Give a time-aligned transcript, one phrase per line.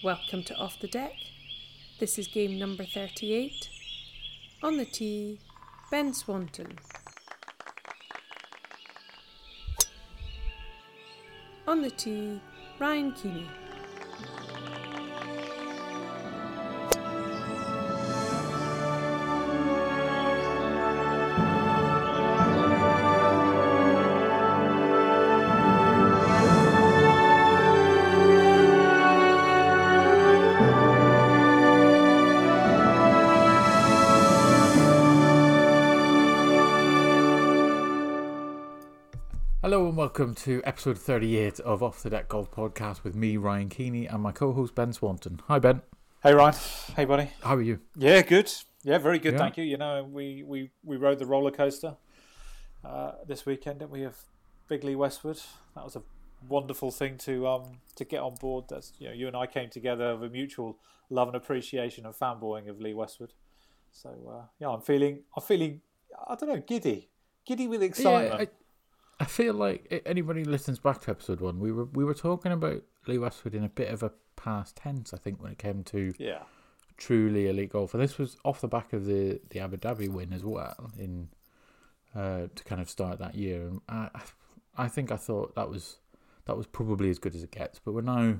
[0.00, 1.14] Welcome to Off the Deck.
[1.98, 3.68] This is game number 38.
[4.62, 5.40] On the tee,
[5.90, 6.78] Ben Swanton.
[11.66, 12.40] On the tee,
[12.78, 13.48] Ryan Keeney.
[40.18, 44.20] Welcome to episode 38 of Off the Deck Golf Podcast with me, Ryan Keeney, and
[44.20, 45.40] my co host, Ben Swanton.
[45.46, 45.80] Hi, Ben.
[46.24, 46.56] Hey Ryan,
[46.96, 47.30] hey buddy.
[47.40, 47.78] How are you?
[47.94, 48.50] Yeah, good.
[48.82, 49.34] Yeah, very good.
[49.34, 49.38] Yeah.
[49.38, 49.62] Thank you.
[49.62, 51.98] You know, we we we rode the roller coaster
[52.84, 54.02] uh, this weekend, didn't we?
[54.02, 54.16] Of
[54.66, 55.40] Big Lee Westwood.
[55.76, 56.02] That was a
[56.48, 58.64] wonderful thing to um to get on board.
[58.68, 60.78] That's you know, you and I came together of a mutual
[61.10, 63.34] love and appreciation and fanboying of Lee Westwood.
[63.92, 65.80] So uh, yeah, I'm feeling I'm feeling
[66.26, 67.08] I don't know giddy,
[67.46, 68.34] giddy with excitement.
[68.34, 68.48] Yeah, I,
[69.20, 72.82] I feel like anybody listens back to episode one, we were we were talking about
[73.06, 76.14] Lee Westwood in a bit of a past tense, I think, when it came to
[76.18, 76.42] yeah.
[76.96, 77.94] truly elite golf.
[77.94, 81.28] And this was off the back of the, the Abu Dhabi win as well in
[82.14, 83.66] uh, to kind of start that year.
[83.66, 84.08] And I,
[84.76, 85.96] I think I thought that was
[86.46, 87.80] that was probably as good as it gets.
[87.84, 88.36] But we're now,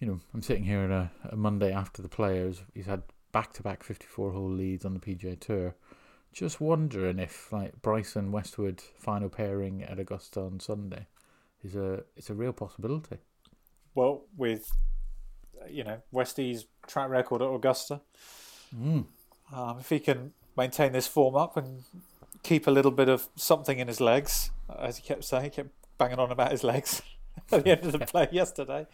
[0.00, 2.62] you know, I'm sitting here on a, a Monday after the players.
[2.74, 5.74] He's had back to back 54 hole leads on the PGA Tour.
[6.32, 11.06] Just wondering if like Bryson Westwood final pairing at Augusta on Sunday
[11.62, 13.18] is a it's a real possibility.
[13.94, 14.70] Well, with
[15.60, 18.00] uh, you know Westie's track record at Augusta,
[18.76, 19.06] Mm.
[19.52, 21.82] Um, if he can maintain this form up and
[22.42, 25.70] keep a little bit of something in his legs, as he kept saying, he kept
[25.98, 27.02] banging on about his legs
[27.52, 28.86] at the end of the play yesterday.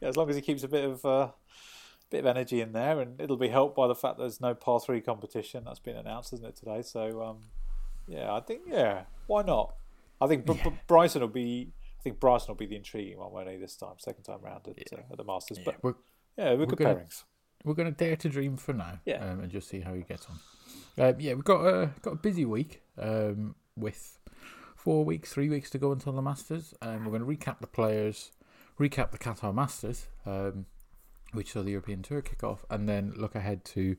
[0.00, 1.28] Yeah, as long as he keeps a bit of uh,
[2.12, 4.78] bit of energy in there, and it'll be helped by the fact there's no par
[4.80, 6.82] three competition that's been announced, isn't it today?
[6.82, 7.38] So um,
[8.06, 9.74] yeah, I think yeah, why not?
[10.20, 11.72] I think Br- Br- Bryson will be.
[11.98, 13.56] I think Bryson will be the intriguing one, won't he?
[13.56, 15.58] This time, second time round at, uh, at the Masters.
[15.58, 15.94] Yeah, But we're
[16.36, 17.24] yeah, we're good gonna- pairings.
[17.64, 19.24] we're going to dare to dream for now, Yeah.
[19.24, 20.36] um, and just see how he gets on.
[21.08, 24.18] Um, yeah, we've got a got a busy week um, with
[24.76, 26.74] four weeks, three weeks to go until the Masters.
[26.82, 28.32] Um, we're going to recap the players,
[28.80, 30.66] recap the Qatar Masters, um,
[31.32, 33.96] which saw the European Tour kick off, and then look ahead to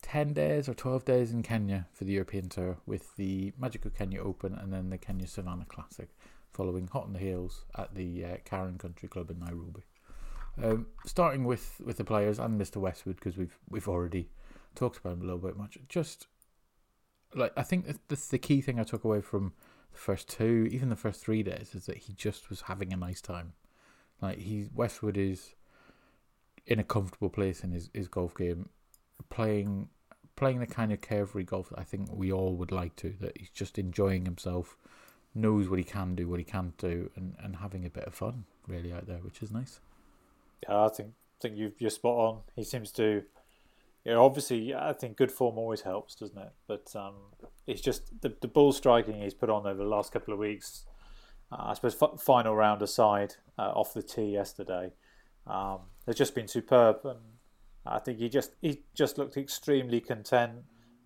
[0.00, 3.94] ten days or twelve days in Kenya for the European Tour with the Magic of
[3.94, 6.08] Kenya Open and then the Kenya Savannah Classic,
[6.52, 9.82] following hot on the heels at the uh, Karen Country Club in Nairobi.
[10.62, 12.76] Um, starting with, with the players and Mr.
[12.76, 14.28] Westwood because we've we've already
[14.74, 15.78] talked about him a little bit much.
[15.88, 16.26] Just
[17.34, 19.54] like I think the, the key thing I took away from
[19.92, 22.96] the first two, even the first three days, is that he just was having a
[22.96, 23.54] nice time.
[24.20, 25.54] Like he Westwood is
[26.66, 28.68] in a comfortable place in his, his golf game,
[29.30, 29.88] playing
[30.34, 33.14] playing the kind of carefree golf that I think we all would like to.
[33.20, 34.76] That he's just enjoying himself,
[35.34, 38.14] knows what he can do, what he can't do, and, and having a bit of
[38.14, 39.80] fun really out there, which is nice.
[40.68, 42.38] Yeah, I think think you you're spot on.
[42.54, 43.22] He seems to,
[44.04, 46.52] you know, obviously I think good form always helps, doesn't it?
[46.66, 47.14] But um,
[47.66, 50.84] it's just the the ball striking he's put on over the last couple of weeks.
[51.50, 54.92] Uh, I suppose f- final round aside, uh, off the tee yesterday,
[55.46, 57.18] um, has just been superb, and
[57.86, 60.52] I think he just he just looked extremely content.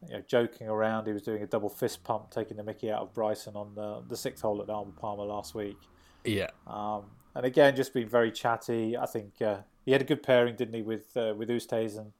[0.06, 3.02] You know, joking around, he was doing a double fist pump, taking the Mickey out
[3.02, 5.78] of Bryson on the the sixth hole at Arnold Palmer last week.
[6.24, 7.04] Yeah, Um,
[7.34, 8.96] and again, just being very chatty.
[8.96, 12.12] I think uh, he had a good pairing, didn't he, with uh, with Ustays and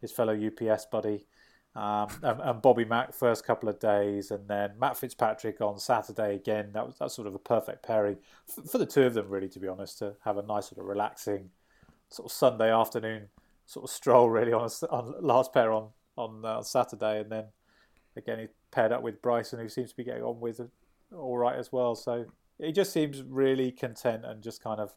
[0.00, 1.26] his fellow UPS buddy,
[1.76, 6.34] um, and, and Bobby Mack first couple of days, and then Matt Fitzpatrick on Saturday
[6.34, 6.70] again.
[6.72, 8.16] That was that's sort of a perfect pairing
[8.46, 10.80] for, for the two of them, really, to be honest, to have a nice sort
[10.80, 11.50] of relaxing
[12.12, 13.28] sort of Sunday afternoon
[13.66, 17.44] sort of stroll, really, on, a on last pair on on uh, Saturday, and then
[18.16, 20.70] again he paired up with Bryson, who seems to be getting on with it
[21.14, 21.94] all right as well.
[21.94, 22.26] So
[22.58, 24.94] he just seems really content and just kind of,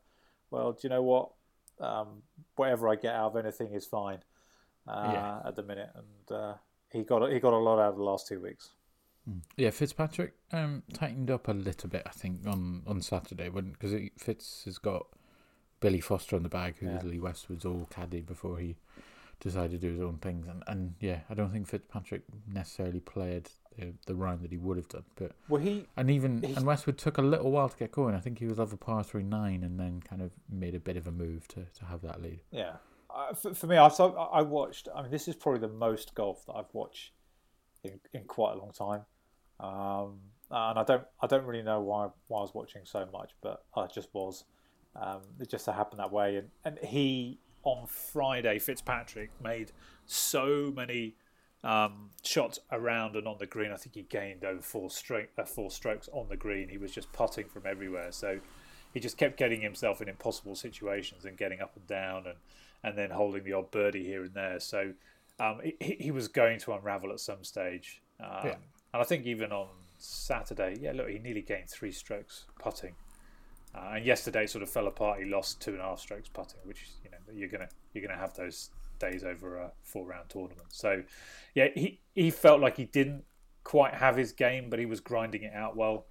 [0.51, 1.31] well, do you know what?
[1.79, 2.21] Um,
[2.55, 4.19] whatever I get out of anything is fine
[4.87, 5.39] uh, Yeah.
[5.45, 6.53] at the minute, and uh,
[6.91, 8.71] he got he got a lot out of the last two weeks.
[9.57, 14.65] Yeah, Fitzpatrick um, tightened up a little bit, I think, on, on Saturday because Fitz
[14.65, 15.07] has got
[15.79, 17.01] Billy Foster on the bag, who Yeah.
[17.03, 18.77] Lee Westwood's old caddy before he
[19.39, 23.49] decided to do his own things, and, and yeah, I don't think Fitzpatrick necessarily played
[23.77, 26.97] the, the round that he would have done, but Well, he and even and Westwood
[26.97, 28.15] took a little while to get going.
[28.15, 30.95] I think he was over par three nine, and then kind of made a bit
[30.95, 32.39] of a move to, to have that lead.
[32.51, 32.77] Yeah,
[33.13, 34.87] uh, for, for me, I've I watched.
[34.95, 37.11] I mean, this is probably the most golf that I've watched
[37.83, 39.01] in, in quite a long time,
[39.59, 40.19] um,
[40.49, 43.65] and I don't I don't really know why why I was watching so much, but
[43.75, 44.45] I just was.
[44.95, 49.71] Um, it just happened that way, and, and he on Friday, Fitzpatrick made
[50.05, 51.15] so many
[51.63, 53.71] um, shots around and on the green.
[53.71, 56.69] I think he gained over four, stroke, uh, four strokes on the green.
[56.69, 58.11] He was just putting from everywhere.
[58.11, 58.39] So
[58.93, 62.37] he just kept getting himself in impossible situations and getting up and down and,
[62.83, 64.59] and then holding the odd birdie here and there.
[64.59, 64.93] So
[65.39, 68.01] um, he, he was going to unravel at some stage.
[68.19, 68.55] Um, yeah.
[68.93, 72.93] And I think even on Saturday, yeah, look, he nearly gained three strokes putting.
[73.75, 75.19] Uh, and yesterday sort of fell apart.
[75.19, 78.19] He lost two and a half strokes putting, which you know you're gonna you're gonna
[78.19, 78.69] have those
[78.99, 80.67] days over a four round tournament.
[80.69, 81.03] So
[81.53, 83.23] yeah, he he felt like he didn't
[83.63, 86.05] quite have his game, but he was grinding it out well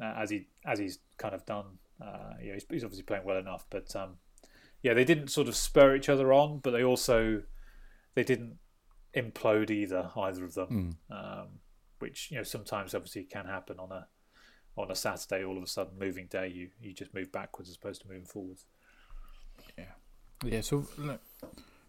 [0.00, 1.64] uh, as he as he's kind of done.
[2.00, 4.16] Uh, yeah, he's, he's, obviously playing well enough, but um,
[4.82, 7.42] yeah, they didn't sort of spur each other on, but they also
[8.14, 8.56] they didn't
[9.14, 10.96] implode either, either of them.
[11.10, 11.14] Mm.
[11.14, 11.48] Um,
[11.98, 14.06] which you know sometimes obviously can happen on a
[14.76, 15.44] on a Saturday.
[15.44, 18.24] All of a sudden, moving day, you you just move backwards as opposed to moving
[18.24, 18.66] forwards.
[19.78, 19.84] Yeah,
[20.44, 20.60] yeah.
[20.60, 21.20] So look,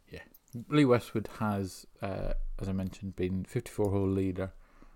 [0.09, 0.21] yeah,
[0.69, 4.53] Lee Westwood has, uh, as I mentioned, been 54 hole leader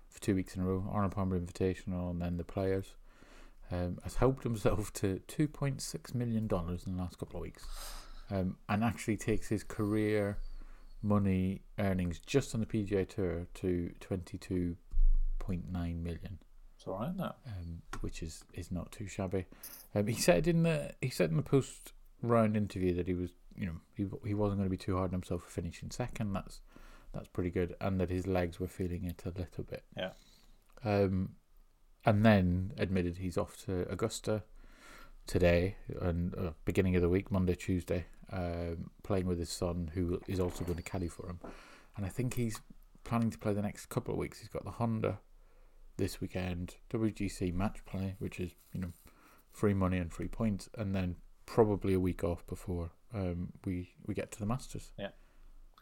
[0.08, 0.84] for two weeks in a row.
[0.90, 2.94] Arnold Palmer Invitational, and then the Players.
[3.68, 7.64] Um, has helped himself to 2.6 million dollars in the last couple of weeks,
[8.30, 10.38] um, and actually takes his career
[11.02, 14.76] money earnings just on the PGA Tour to 22
[15.46, 16.38] 0.9 million.
[16.86, 19.46] It's all right now, um, which is, is not too shabby.
[19.92, 21.92] Um, he said in the he said in the post
[22.22, 25.08] round interview that he was you know he he wasn't going to be too hard
[25.08, 26.32] on himself for finishing second.
[26.32, 26.60] That's
[27.12, 29.82] that's pretty good, and that his legs were feeling it a little bit.
[29.96, 30.10] Yeah.
[30.84, 31.30] Um,
[32.04, 34.44] and then admitted he's off to Augusta
[35.26, 40.20] today and uh, beginning of the week, Monday, Tuesday, um, playing with his son, who
[40.28, 41.40] is also going to caddy for him.
[41.96, 42.60] And I think he's
[43.02, 44.38] planning to play the next couple of weeks.
[44.38, 45.18] He's got the Honda
[45.96, 48.92] this weekend, WGC match play, which is you know
[49.50, 51.16] free money and free points, and then
[51.46, 54.92] probably a week off before um, we we get to the Masters.
[54.98, 55.10] Yeah.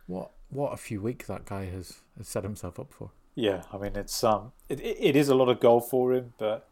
[0.06, 3.10] What what a few weeks that guy has, has set himself up for.
[3.34, 6.68] Yeah, I mean it's um it, it is a lot of golf for him, but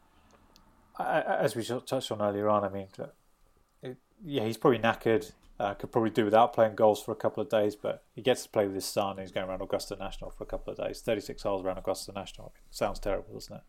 [0.99, 2.89] as we touched on earlier on, I mean,
[3.83, 5.33] it, yeah, he's probably knackered.
[5.63, 8.43] Uh, could probably do without playing golf for a couple of days, but he gets
[8.43, 9.19] to play with his son.
[9.19, 11.01] he's going around Augusta National for a couple of days.
[11.01, 12.53] Thirty-six holes around Augusta National.
[12.73, 13.63] Sounds terrible, doesn't it?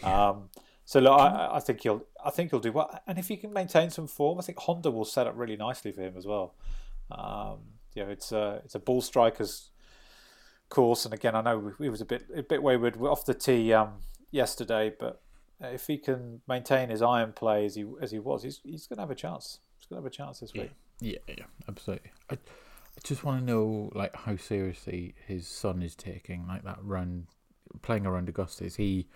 [0.00, 0.28] Yeah.
[0.28, 0.48] Um,
[0.86, 2.98] so look, I, I, think he'll, I think he'll do well.
[3.06, 5.92] And if he can maintain some form, I think Honda will set up really nicely
[5.92, 6.54] for him as well.
[7.10, 7.58] Um,
[7.94, 9.70] you know, it's a, it's a ball strikers
[10.70, 13.74] course, and again, I know he was a bit, a bit wayward off the tee
[13.74, 13.94] um,
[14.30, 15.20] yesterday, but
[15.60, 18.96] if he can maintain his iron play as he as he was, he's he's going
[18.96, 19.60] to have a chance.
[19.78, 20.70] He's going to have a chance this week.
[21.00, 22.10] Yeah, yeah, absolutely.
[22.30, 26.78] I, I just want to know like how seriously his son is taking like that
[26.82, 27.26] run,
[27.82, 28.64] playing around Augusta.
[28.64, 29.06] Is he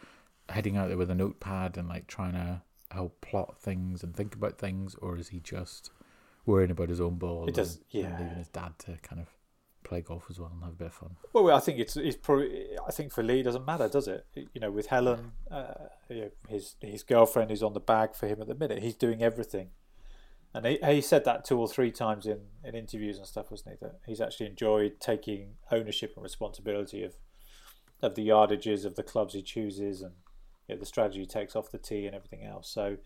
[0.48, 4.34] heading out there with a notepad and like trying to help plot things and think
[4.34, 5.90] about things, or is he just
[6.44, 7.48] worrying about his own ball?
[7.48, 8.06] It does, and, yeah.
[8.06, 9.28] And leaving his dad to kind of
[9.82, 11.16] play golf as well and have a bit of fun.
[11.32, 12.76] Well, I think it's, it's probably.
[12.86, 14.26] I think for Lee, it doesn't matter, does it?
[14.34, 15.72] You know, with Helen, uh,
[16.08, 18.82] you know, his his girlfriend is on the bag for him at the minute.
[18.82, 19.70] He's doing everything
[20.52, 23.76] and he, he said that two or three times in, in interviews and stuff, wasn't
[23.78, 23.86] he?
[23.86, 27.14] That he's actually enjoyed taking ownership and responsibility of
[28.02, 30.14] of the yardages of the clubs he chooses and
[30.66, 32.68] you know, the strategy he takes off the tee and everything else.
[32.70, 32.96] So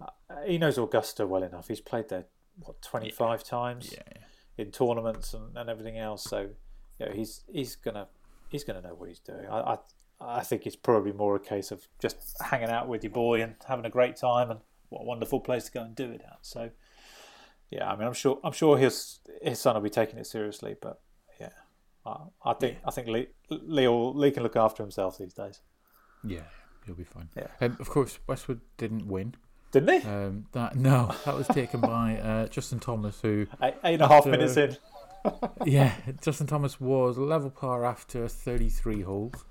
[0.00, 0.08] uh,
[0.44, 1.68] he knows Augusta well enough.
[1.68, 2.26] He's played there
[2.58, 3.50] what twenty five yeah.
[3.50, 4.18] times yeah,
[4.58, 6.24] in tournaments and, and everything else.
[6.24, 6.50] So
[6.98, 8.08] you know, he's he's gonna
[8.50, 9.46] he's gonna know what he's doing.
[9.48, 9.78] I, I
[10.20, 13.54] I think it's probably more a case of just hanging out with your boy and
[13.66, 14.60] having a great time and
[14.94, 16.38] what a wonderful place to go and do it at.
[16.42, 16.70] So,
[17.70, 20.76] yeah, I mean, I'm sure I'm sure his his son will be taking it seriously,
[20.80, 21.00] but
[21.40, 21.50] yeah,
[22.06, 22.88] I, I think yeah.
[22.88, 25.60] I think Lee, Lee, will, Lee can look after himself these days.
[26.22, 26.44] Yeah,
[26.86, 27.28] he'll be fine.
[27.36, 27.48] Yeah.
[27.60, 29.34] Um, of course, Westwood didn't win.
[29.72, 30.08] Didn't he?
[30.08, 34.08] Um, that no, that was taken by uh, Justin Thomas, who eight, eight and a
[34.08, 34.76] half after, minutes in.
[35.64, 39.44] yeah, Justin Thomas was level par after 33 holes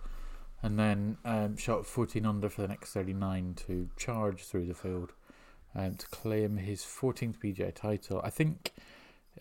[0.64, 5.12] and then um, shot 14 under for the next 39 to charge through the field
[5.76, 8.22] um, to claim his 14th PGA title.
[8.24, 8.72] I think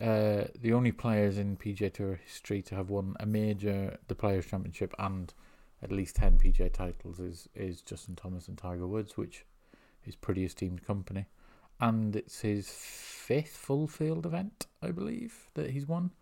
[0.01, 4.47] uh, the only players in PGA Tour history to have won a major, the Players
[4.47, 5.33] Championship, and
[5.83, 9.45] at least 10 PGA titles is, is Justin Thomas and Tiger Woods, which
[10.07, 11.27] is pretty esteemed company.
[11.81, 16.13] And it's his fifth full field event, I believe, that he's won.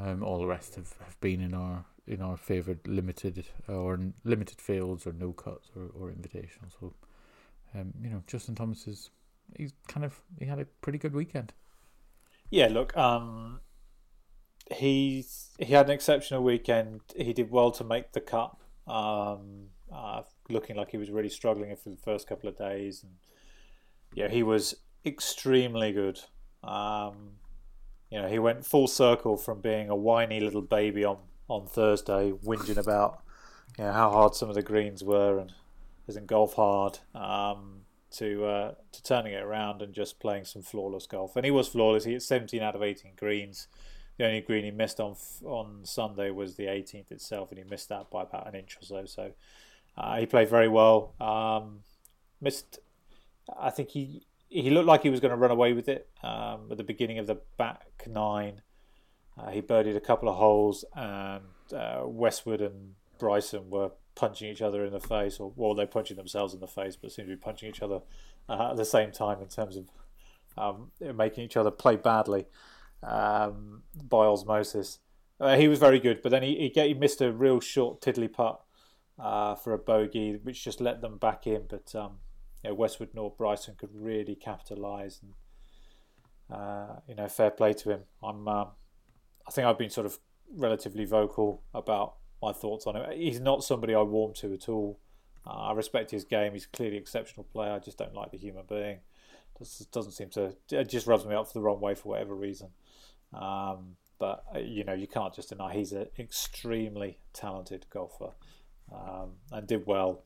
[0.00, 4.60] Um, all the rest have, have been in our in our favoured limited or limited
[4.60, 6.70] fields or no cuts or, or invitational.
[6.78, 6.94] So,
[7.74, 9.10] um, you know, Justin Thomas is
[9.56, 11.52] he's kind of he had a pretty good weekend.
[12.50, 13.60] Yeah, look, um,
[14.72, 17.00] he's he had an exceptional weekend.
[17.16, 18.56] He did well to make the cut.
[18.86, 23.12] Um, uh, looking like he was really struggling for the first couple of days, and
[24.14, 26.20] yeah, he was extremely good.
[26.62, 27.32] Um,
[28.10, 32.32] you know, he went full circle from being a whiny little baby on, on Thursday,
[32.32, 33.22] whinging about
[33.78, 35.52] you know, how hard some of the greens were and
[36.08, 37.80] isn't golf hard, um,
[38.12, 41.36] to uh, to turning it around and just playing some flawless golf.
[41.36, 42.04] And he was flawless.
[42.04, 43.68] He hit 17 out of 18 greens.
[44.18, 47.88] The only green he missed on on Sunday was the 18th itself, and he missed
[47.90, 49.04] that by about an inch or so.
[49.06, 49.32] So
[49.96, 51.14] uh, he played very well.
[51.20, 51.80] Um,
[52.40, 52.78] missed,
[53.58, 56.68] I think he he looked like he was going to run away with it um,
[56.70, 58.62] at the beginning of the back nine.
[59.38, 61.42] Uh, he birdied a couple of holes, and
[61.74, 66.16] uh, Westwood and Bryson were punching each other in the face, or well, they're punching
[66.16, 68.00] themselves in the face, but seem to be punching each other
[68.48, 69.90] uh, at the same time in terms of
[70.58, 72.46] um, making each other play badly
[73.02, 74.98] um, by osmosis.
[75.38, 78.26] Uh, he was very good, but then he, he, he missed a real short tiddly
[78.26, 78.60] putt
[79.18, 81.64] uh, for a bogey, which just let them back in.
[81.68, 82.18] But um,
[82.64, 87.90] you know, Westwood nor Bryson could really capitalise, and uh, you know, fair play to
[87.90, 88.00] him.
[88.22, 88.68] I'm, um,
[89.46, 90.18] I think I've been sort of
[90.54, 92.14] relatively vocal about
[92.46, 93.04] my thoughts on him.
[93.12, 94.98] He's not somebody I warm to at all.
[95.46, 96.52] Uh, I respect his game.
[96.52, 97.72] He's clearly an exceptional player.
[97.72, 98.98] I just don't like the human being.
[99.58, 100.54] This doesn't seem to.
[100.70, 102.68] It just rubs me up for the wrong way for whatever reason.
[103.32, 108.30] Um, but uh, you know, you can't just deny he's an extremely talented golfer
[108.92, 110.24] um, and did well.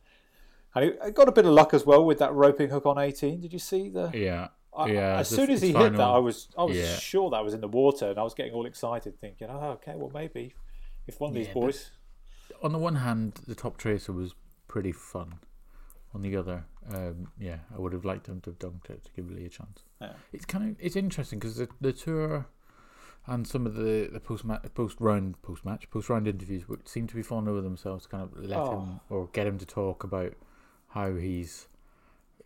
[0.75, 3.41] And he got a bit of luck as well with that roping hook on 18.
[3.41, 4.11] Did you see the?
[4.15, 4.49] Yeah.
[4.77, 5.19] I, yeah.
[5.19, 6.97] As soon as he final, hit that, I was I was yeah.
[6.97, 9.95] sure that was in the water, and I was getting all excited, thinking, "Oh, okay,
[9.97, 10.55] well maybe
[11.09, 11.91] if one of these yeah, boys."
[12.63, 14.35] On the one hand, the top tracer was
[14.69, 15.35] pretty fun.
[16.13, 19.13] On the other, um, yeah, I would have liked him to have dunked it to
[19.15, 19.85] give Lee a chance.
[20.01, 20.15] Yeah.
[20.33, 22.47] It's kind of it's interesting because the the tour
[23.27, 27.15] and some of the the post post round post match post round interviews seem to
[27.15, 28.81] be falling over themselves to kind of let oh.
[28.81, 30.33] him or get him to talk about
[30.89, 31.69] how he's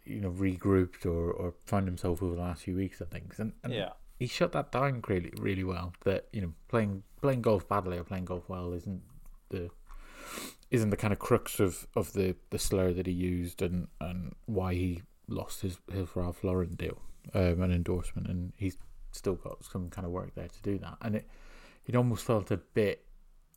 [0.04, 3.52] you know regrouped or or found himself over the last few weeks and things and,
[3.62, 7.68] and yeah he shut that down really really well that you know playing playing golf
[7.68, 9.02] badly or playing golf well isn't
[9.50, 9.70] the
[10.70, 14.34] isn't the kind of crux of, of the, the slur that he used and, and
[14.46, 17.00] why he lost his, his Ralph Lauren deal
[17.32, 18.76] um, an endorsement and he's
[19.12, 20.96] still got some kind of work there to do that.
[21.00, 21.28] And it
[21.86, 23.04] it almost felt a bit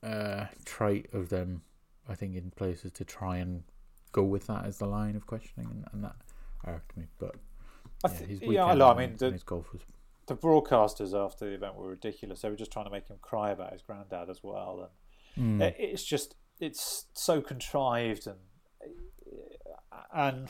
[0.03, 1.61] uh, trite of them,
[2.07, 3.63] I think, in places to try and
[4.11, 6.15] go with that as the line of questioning, and, and that
[6.65, 7.05] irked me.
[7.19, 7.35] But
[8.03, 9.81] yeah, his yeah, I, mean, the, his golf was.
[10.27, 12.41] The broadcasters after the event were ridiculous.
[12.41, 14.89] They were just trying to make him cry about his granddad as well,
[15.37, 15.63] and mm.
[15.63, 18.37] it, it's just it's so contrived and
[20.13, 20.49] and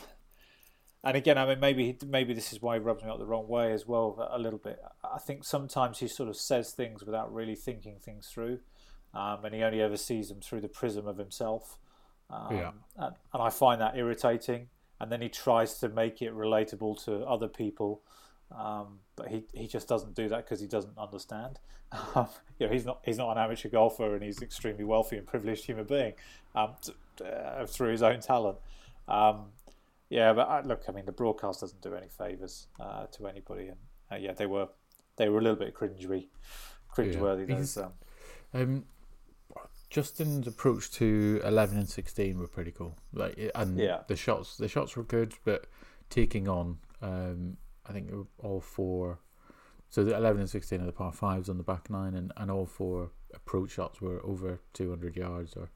[1.04, 3.46] and again, I mean, maybe maybe this is why he rubs me up the wrong
[3.48, 4.80] way as well a little bit.
[5.04, 8.58] I think sometimes he sort of says things without really thinking things through,
[9.14, 11.78] um, and he only ever sees them through the prism of himself.
[12.30, 12.70] Um, yeah.
[12.96, 14.68] and, and, I find that irritating.
[15.00, 18.02] And then he tries to make it relatable to other people,
[18.56, 21.58] um, but he, he just doesn't do that because he doesn't understand.
[22.14, 22.28] Um,
[22.58, 25.26] you know, he's not he's not an amateur golfer, and he's an extremely wealthy and
[25.26, 26.12] privileged human being
[26.54, 26.74] um,
[27.24, 28.58] uh, through his own talent.
[29.08, 29.46] Um,
[30.10, 33.68] yeah, but I, look, I mean, the broadcast doesn't do any favors uh, to anybody,
[33.68, 33.76] and
[34.12, 34.68] uh, yeah, they were
[35.16, 36.28] they were a little bit cringy,
[36.94, 37.48] cringeworthy.
[37.48, 37.82] Yeah.
[37.82, 37.92] Um,
[38.54, 38.84] um,
[39.90, 42.96] Justin's approach to eleven and sixteen were pretty cool.
[43.12, 44.00] Like, and yeah.
[44.08, 45.66] the shots the shots were good, but
[46.10, 47.56] taking on, um,
[47.88, 49.18] I think all four.
[49.90, 52.50] So the eleven and sixteen are the par fives on the back nine, and, and
[52.50, 55.70] all four approach shots were over two hundred yards or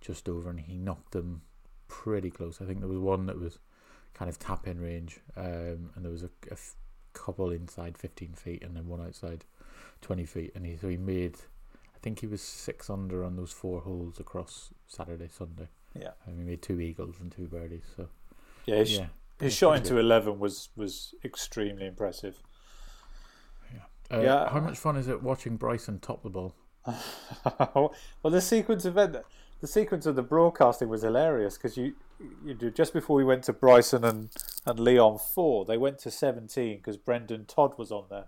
[0.00, 1.42] just over, and he knocked them
[1.88, 2.60] pretty close.
[2.60, 3.58] I think there was one that was
[4.14, 6.74] kind of tap in range, um, and there was a, a f-
[7.12, 9.44] couple inside 15 feet and then one outside
[10.00, 10.52] 20 feet.
[10.54, 11.36] And he so he made,
[11.94, 15.68] I think he was six under on those four holes across Saturday, Sunday.
[15.98, 17.84] Yeah, and he made two eagles and two birdies.
[17.96, 18.08] So
[18.66, 19.06] yeah, yeah,
[19.42, 22.38] his shot into 11 was was extremely impressive.
[23.72, 24.16] Yeah.
[24.16, 24.50] Uh, yeah.
[24.50, 26.54] How much fun is it watching Bryson top the ball?
[27.74, 27.94] well,
[28.24, 29.24] the sequence of event
[29.62, 31.94] the sequence of the broadcasting was hilarious because you
[32.44, 34.28] you do just before we went to Bryson and
[34.66, 38.26] and Leon four, they went to seventeen because Brendon Todd was on there.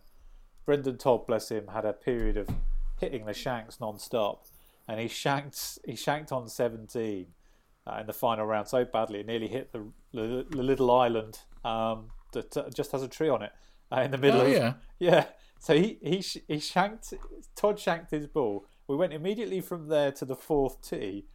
[0.64, 2.49] Brendon Todd, bless him, had a period of
[2.99, 4.47] hitting the shanks non-stop,
[4.88, 7.26] and he shanked he shanked on seventeen
[7.87, 11.38] uh, in the final round so badly it nearly hit the, the, the little island
[11.64, 13.53] um, that uh, just has a tree on it
[13.93, 15.25] uh, in the middle oh, of yeah yeah.
[15.59, 17.14] So he he he shanked
[17.57, 21.26] Todd shanked his ball we went immediately from there to the fourth tee,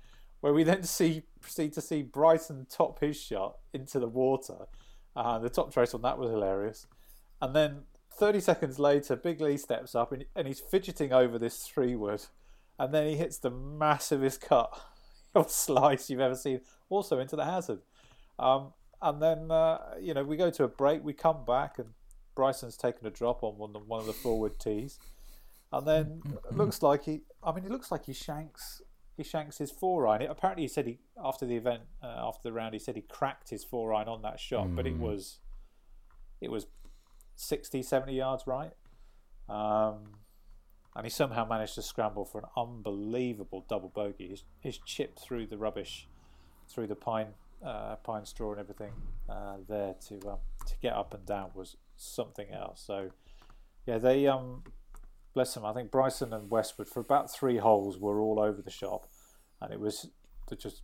[0.42, 4.68] where we then see proceed to see Bryson top his shot into the water.
[5.16, 6.86] Uh, the top trace on that was hilarious.
[7.42, 11.64] And then 30 seconds later, Big Lee steps up and, and he's fidgeting over this
[11.64, 12.26] three wood.
[12.78, 14.80] And then he hits the massivest cut
[15.48, 17.80] slice you've ever seen, also into the hazard.
[18.38, 21.90] Um, and then, uh, you know, we go to a break, we come back, and
[22.36, 25.00] Bryson's taken a drop on one of the, one of the forward tees.
[25.72, 27.22] and then it looks like he.
[27.44, 28.82] I mean, it looks like he shanks.
[29.18, 30.22] He shanks his four iron.
[30.24, 33.50] Apparently, he said he after the event, uh, after the round, he said he cracked
[33.50, 35.00] his four iron on that shot, but it Mm.
[35.02, 35.40] was,
[36.42, 36.68] it was
[37.36, 38.72] 60, 70 yards right,
[39.50, 40.14] um,
[41.00, 44.28] and he somehow managed to scramble for an unbelievable double bogey.
[44.28, 46.10] His, his chip through the rubbish,
[46.68, 47.28] through the pine,
[47.66, 48.92] uh, pine straw and everything
[49.30, 52.84] uh, there to um, to get up and down was something else.
[52.86, 53.12] So,
[53.88, 54.64] yeah, they um,
[55.34, 55.66] bless them.
[55.66, 59.08] I think Bryson and Westwood for about three holes were all over the shop,
[59.62, 60.10] and it was
[60.58, 60.82] just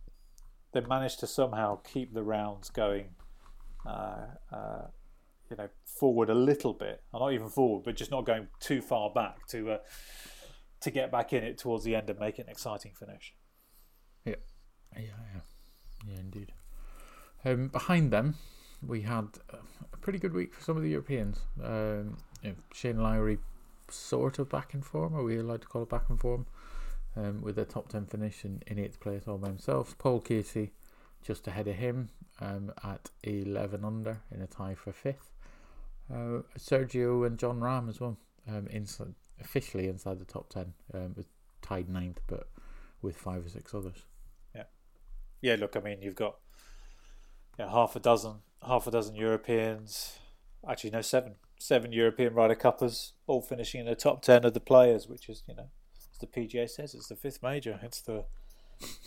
[0.72, 3.08] they managed to somehow keep the rounds going.
[3.86, 4.86] Uh, uh,
[5.50, 8.80] you know, forward a little bit, or not even forward, but just not going too
[8.80, 9.78] far back to uh,
[10.80, 13.34] to get back in it towards the end and make it an exciting finish.
[14.24, 14.34] Yeah,
[14.94, 15.02] yeah,
[15.34, 15.40] yeah,
[16.08, 16.52] yeah indeed.
[17.44, 18.34] Um, behind them,
[18.84, 19.28] we had
[19.92, 21.38] a pretty good week for some of the Europeans.
[21.62, 23.38] Um, you know, Shane Lowry,
[23.88, 25.14] sort of back in form.
[25.14, 26.46] Are we allowed to call it back in form?
[27.18, 29.96] Um, with a top ten finish in, in eighth place all by himself.
[29.96, 30.72] Paul Casey,
[31.22, 32.10] just ahead of him,
[32.42, 35.30] um, at eleven under in a tie for fifth.
[36.12, 38.16] Uh, Sergio and Jon Rahm as well,
[38.48, 41.16] um, inside officially inside the top ten, um,
[41.62, 42.48] tied ninth, but
[43.02, 44.04] with five or six others.
[44.54, 44.64] Yeah,
[45.42, 45.56] yeah.
[45.56, 46.36] look, I mean, you've got
[47.58, 48.36] yeah, half a dozen,
[48.66, 50.18] half a dozen Europeans.
[50.68, 54.60] Actually, no, seven, seven European Ryder Cuppers, all finishing in the top ten of the
[54.60, 55.70] players, which is, you know,
[56.12, 57.80] as the PGA says, it's the fifth major.
[57.82, 58.24] It's the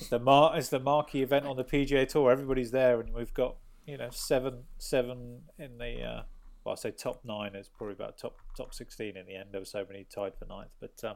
[0.10, 2.32] the mar- it's the marquee event on the PGA Tour.
[2.32, 6.02] Everybody's there, and we've got you know seven, seven in the.
[6.04, 6.24] Uh,
[6.72, 7.52] I say top nine.
[7.56, 9.50] It's probably about top top sixteen in the end.
[9.52, 11.16] There were so many tied for ninth, but um,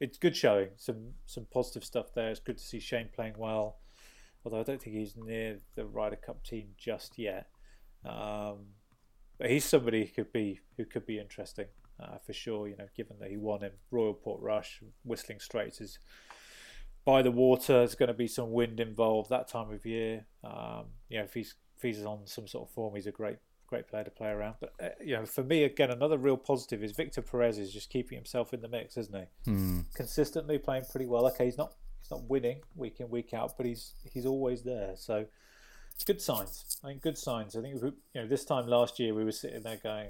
[0.00, 0.70] it's good showing.
[0.76, 2.30] Some some positive stuff there.
[2.30, 3.78] It's good to see Shane playing well
[4.44, 7.48] although I don't think he's near the Ryder Cup team just yet.
[8.04, 8.66] Um,
[9.38, 11.66] but he's somebody who could be who could be interesting
[11.98, 12.68] uh, for sure.
[12.68, 15.98] You know, given that he won in Royal Portrush, Whistling Straits is
[17.04, 17.78] by the water.
[17.78, 20.26] There's going to be some wind involved that time of year.
[20.44, 23.38] Um, you know, if he's if he's on some sort of form, he's a great
[23.70, 24.56] great player to play around.
[24.60, 27.88] But uh, you know, for me, again, another real positive is Victor Perez is just
[27.88, 29.50] keeping himself in the mix, isn't he?
[29.50, 29.80] Hmm.
[29.94, 31.26] consistently playing pretty well.
[31.28, 34.92] Okay, he's not he's not winning week in week out, but he's he's always there.
[34.96, 35.24] So
[35.94, 36.78] it's good signs.
[36.84, 37.56] I think good signs.
[37.56, 40.08] I think we- you know this time last year we were sitting there going,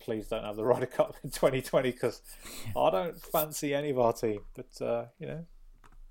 [0.00, 2.22] please don't have the Ryder Cup in 2020 because
[2.76, 4.40] I don't fancy any of our team.
[4.54, 5.44] But uh, you know,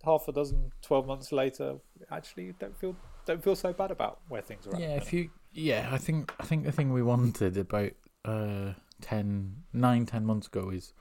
[0.04, 1.76] half a dozen, 12 months later,
[2.12, 4.82] actually don't feel don't feel so bad about where things are at.
[4.82, 7.92] Yeah, the if you yeah, I think I think the thing we wanted about
[8.26, 10.94] uh 10, 9, 10 months ago is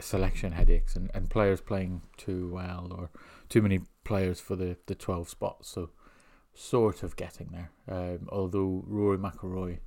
[0.00, 3.10] selection headaches and, and players playing too well or
[3.48, 5.68] too many players for the, the twelve spots.
[5.68, 5.90] So
[6.54, 7.70] sort of getting there.
[7.88, 9.78] Um, although Rory McIlroy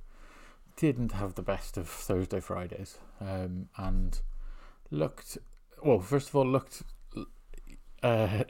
[0.76, 4.20] didn't have the best of Thursday Fridays, um, and
[4.90, 5.38] looked
[5.82, 6.00] well.
[6.00, 6.82] First of all, looked
[8.02, 8.44] uh,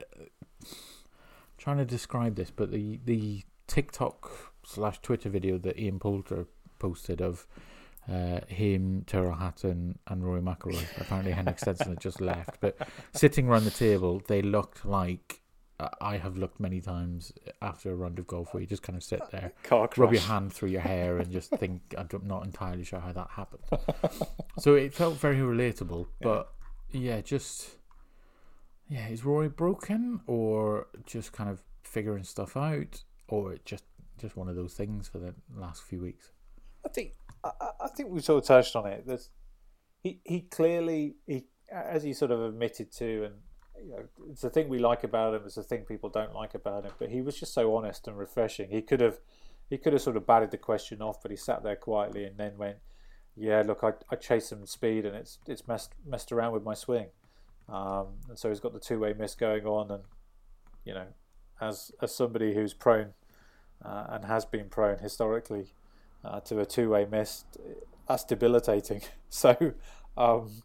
[1.59, 6.47] trying to describe this, but the the TikTok slash Twitter video that Ian Poulter
[6.79, 7.47] posted of
[8.11, 10.85] uh, him, Tyrrell Hatton, and Rory McIlroy.
[11.01, 12.77] Apparently, Henrik Stenson had just left, but
[13.13, 15.41] sitting around the table, they looked like
[15.79, 18.97] uh, I have looked many times after a round of golf, where you just kind
[18.97, 19.53] of sit there,
[19.97, 23.29] rub your hand through your hair, and just think, I'm not entirely sure how that
[23.31, 23.63] happened.
[24.59, 26.53] so it felt very relatable, but
[26.93, 27.77] yeah, just
[28.89, 33.85] yeah, is Rory broken or just kind of figuring stuff out, or it just
[34.19, 36.33] just one of those things for the last few weeks?
[36.85, 37.13] I think
[37.45, 37.51] I,
[37.81, 39.05] I- think we sort of touched on it.
[39.07, 39.31] There's,
[40.03, 43.35] he he clearly he as he sort of admitted to, and
[43.85, 45.43] you know, it's the thing we like about him.
[45.45, 46.93] It's the thing people don't like about him.
[46.99, 48.71] But he was just so honest and refreshing.
[48.71, 49.19] He could have
[49.69, 52.37] he could have sort of batted the question off, but he sat there quietly and
[52.39, 52.77] then went,
[53.35, 56.75] "Yeah, look, I I chased some speed and it's it's messed messed around with my
[56.75, 57.09] swing."
[57.69, 60.05] Um, and so he's got the two way miss going on, and
[60.85, 61.09] you know,
[61.61, 63.15] as as somebody who's prone
[63.85, 65.75] uh, and has been prone historically
[66.25, 67.45] uh, to a two way miss,
[68.09, 69.03] that's debilitating.
[69.29, 69.55] So,
[70.17, 70.63] um,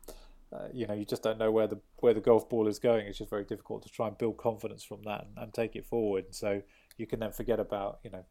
[0.54, 3.08] uh, you know, you just don't know where the where the golf ball is going.
[3.08, 5.86] It's just very difficult to try and build confidence from that and, and take it
[5.86, 6.26] forward.
[6.30, 6.62] So
[6.96, 8.24] you can then forget about you know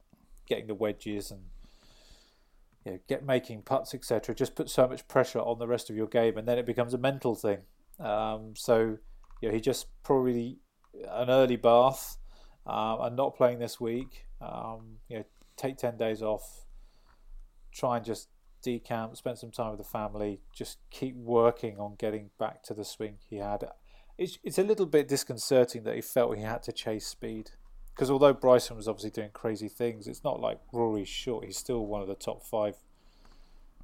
[0.47, 1.43] getting the wedges and
[2.85, 4.35] you know, get making putts, etc.
[4.35, 6.95] Just put so much pressure on the rest of your game, and then it becomes
[6.95, 7.59] a mental thing.
[7.99, 8.99] Um, so,
[9.41, 10.59] you know, he just probably
[11.09, 12.17] an early bath
[12.67, 14.27] uh, and not playing this week.
[14.41, 15.25] Um, you know,
[15.57, 16.67] take ten days off.
[17.73, 18.29] Try and just
[18.65, 20.41] decamp, spend some time with the family.
[20.55, 23.65] Just keep working on getting back to the swing he had.
[24.19, 27.53] It's it's a little bit disconcerting that he felt he had to chase speed.
[27.95, 31.45] Because although Bryson was obviously doing crazy things, it's not like Rory's short.
[31.45, 32.77] He's still one of the top five,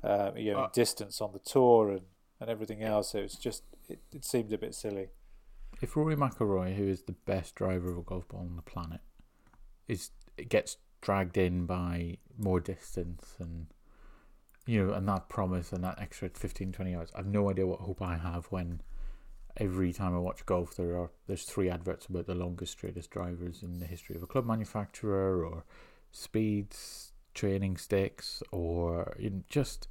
[0.02, 2.02] uh, you know, Uh, distance on the tour, and
[2.40, 3.10] and everything else.
[3.10, 5.08] So it's just it, it seemed a bit silly.
[5.82, 9.00] If Rory McIlroy, who is the best driver of a golf ball on the planet,
[9.86, 10.10] is
[10.48, 13.66] gets dragged in by more distance and
[14.66, 17.12] you know and that promise and that extra 15 20 yards.
[17.14, 18.80] I've no idea what hope i have when
[19.56, 23.62] every time i watch golf there are there's three adverts about the longest straightest drivers
[23.62, 25.64] in the history of a club manufacturer or
[26.12, 29.88] speeds training sticks or you know, just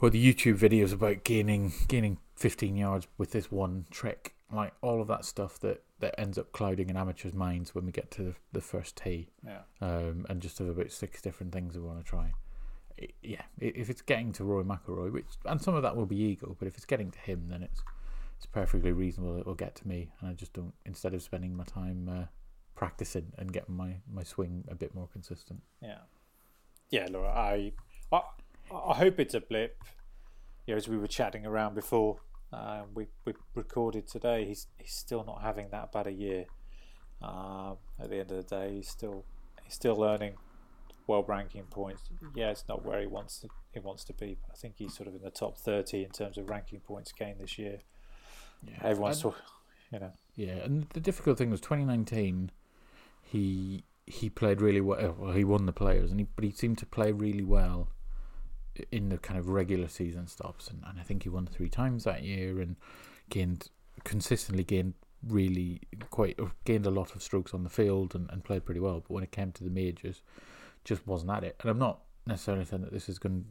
[0.00, 5.00] or the youtube videos about gaining gaining 15 yards with this one trick like all
[5.00, 8.22] of that stuff that that ends up clouding an amateur's minds when we get to
[8.22, 9.30] the, the first tee.
[9.44, 9.60] Yeah.
[9.80, 12.32] Um, and just have about six different things we want to try.
[12.96, 16.16] It, yeah, if it's getting to Roy McIlroy, which and some of that will be
[16.16, 17.82] ego, but if it's getting to him, then it's
[18.36, 20.74] it's perfectly reasonable it will get to me, and I just don't.
[20.84, 22.24] Instead of spending my time uh,
[22.74, 25.62] practicing and getting my, my swing a bit more consistent.
[25.82, 25.98] Yeah,
[26.90, 27.06] yeah.
[27.10, 27.72] Laura, I
[28.12, 28.20] I,
[28.70, 29.82] I hope it's a blip.
[30.66, 32.18] You know, as we were chatting around before,
[32.52, 34.44] uh, we we recorded today.
[34.44, 36.46] He's he's still not having that bad a year.
[37.22, 39.24] Um, at the end of the day, he's still
[39.62, 40.34] he's still earning
[41.06, 42.02] world ranking points.
[42.34, 44.36] Yeah, it's not where he wants to, he wants to be.
[44.40, 47.12] But I think he's sort of in the top thirty in terms of ranking points
[47.12, 47.80] gained this year.
[48.62, 49.42] Yeah, everyone's talking,
[49.92, 50.12] you know.
[50.34, 52.50] Yeah, and the difficult thing was 2019.
[53.22, 55.14] He he played really well.
[55.18, 57.88] Well, he won the players, and he but he seemed to play really well
[58.90, 62.04] in the kind of regular season stops, and, and I think he won three times
[62.04, 62.76] that year and
[63.30, 63.68] gained
[64.02, 64.94] consistently gained
[65.26, 69.00] really quite gained a lot of strokes on the field and, and played pretty well.
[69.00, 70.22] But when it came to the majors,
[70.84, 71.56] just wasn't at it.
[71.60, 73.46] And I'm not necessarily saying that this is going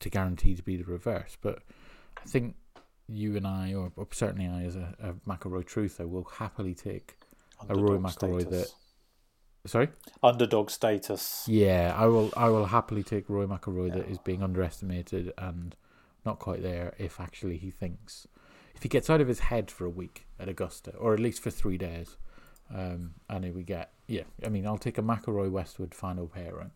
[0.00, 1.60] to guarantee to be the reverse, but
[2.18, 2.56] I think
[3.08, 7.18] you and I, or, or certainly I, as a, a McIlroy truther, will happily take
[7.60, 8.70] Underdog a Roy McIlroy status.
[8.70, 8.74] that
[9.66, 9.88] Sorry,
[10.22, 11.44] underdog status.
[11.48, 12.30] Yeah, I will.
[12.36, 13.96] I will happily take Roy McIlroy yeah.
[13.96, 15.74] that is being underestimated and
[16.26, 16.94] not quite there.
[16.98, 18.26] If actually he thinks,
[18.74, 21.42] if he gets out of his head for a week at Augusta, or at least
[21.42, 22.16] for three days,
[22.74, 26.72] um, and if we get, yeah, I mean, I'll take a McIlroy Westwood final pairing,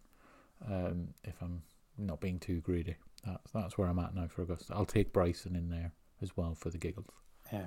[0.66, 1.62] um, if I'm
[1.98, 2.96] not being too greedy.
[3.26, 4.74] That's that's where I'm at now for Augusta.
[4.74, 7.10] I'll take Bryson in there as well for the giggles.
[7.52, 7.66] Yeah.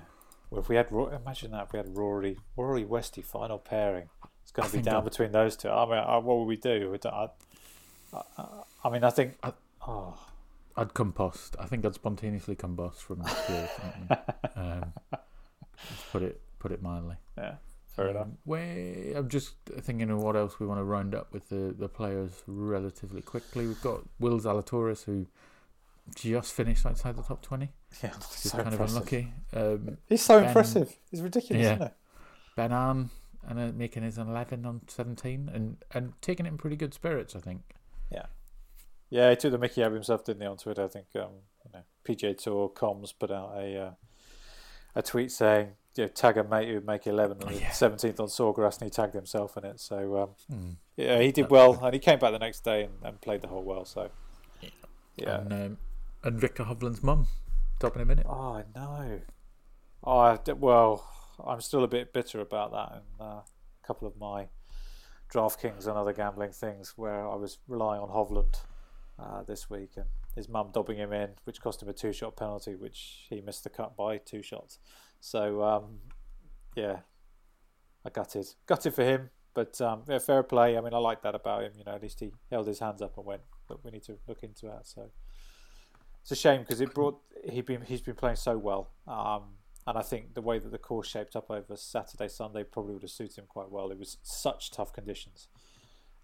[0.49, 4.09] Well, if we had imagine that if we had Rory Rory Westy final pairing
[4.43, 5.69] it's going to be down between those two.
[5.69, 6.97] I mean, I, what would we do?
[7.05, 7.29] I,
[8.13, 8.43] I,
[8.83, 9.37] I mean, I think.
[9.43, 9.53] I,
[9.87, 10.17] oh.
[10.77, 11.55] I'd compost.
[11.59, 14.19] I think I'd spontaneously combust from the
[14.55, 14.93] um,
[16.11, 17.17] put it put it mildly.
[17.37, 17.55] Yeah,
[17.95, 18.27] fair um, enough.
[18.45, 21.89] Where I'm just thinking of what else we want to round up with the, the
[21.89, 23.67] players relatively quickly.
[23.67, 25.27] We've got Will Zalatoris who
[26.15, 27.69] just finished outside the top twenty.
[28.01, 28.95] Yeah, so kind impressive.
[28.95, 29.33] of unlucky.
[29.53, 30.95] Um, He's so ben, impressive.
[31.09, 31.89] He's ridiculous, yeah.
[32.55, 33.09] Ben An
[33.47, 37.35] and uh, making his 11 on 17 and, and taking it in pretty good spirits,
[37.35, 37.61] I think.
[38.11, 38.25] Yeah.
[39.09, 40.83] Yeah, he took the mickey out of himself, didn't he, on Twitter?
[40.83, 41.31] I think um,
[41.65, 43.91] you know, PGA Tour comms put out a uh,
[44.95, 47.59] a tweet saying, you know, tag a mate who would make 11 on oh, the
[47.59, 49.79] 17th on Sawgrass, and he tagged himself in it.
[49.79, 50.75] So, um, mm.
[50.95, 53.47] yeah, he did well, and he came back the next day and, and played the
[53.47, 53.85] whole well.
[53.85, 54.09] So,
[54.61, 54.69] yeah.
[55.17, 55.41] yeah.
[55.41, 55.77] And, um,
[56.23, 57.27] and Viktor Hovland's mum,
[57.79, 58.25] top in a minute.
[58.29, 59.19] Oh, I know.
[60.03, 61.05] Oh, well,
[61.45, 64.47] I'm still a bit bitter about that and uh, a couple of my
[65.31, 68.59] DraftKings and other gambling things where I was relying on Hovland
[69.17, 72.35] uh, this week and his mum dobbing him in, which cost him a two shot
[72.35, 74.79] penalty, which he missed the cut by two shots.
[75.19, 75.99] So, um,
[76.75, 76.99] yeah,
[78.05, 78.47] I gutted.
[78.65, 80.77] Gutted for him, but um, yeah, fair play.
[80.77, 81.73] I mean, I like that about him.
[81.77, 84.17] You know, at least he held his hands up and went, but we need to
[84.27, 84.87] look into that.
[84.87, 85.11] So
[86.21, 88.91] it's a shame because it brought he been he's been playing so well.
[89.07, 89.43] Um,
[89.87, 93.01] and I think the way that the course shaped up over Saturday, Sunday probably would
[93.01, 93.91] have suited him quite well.
[93.91, 95.47] It was such tough conditions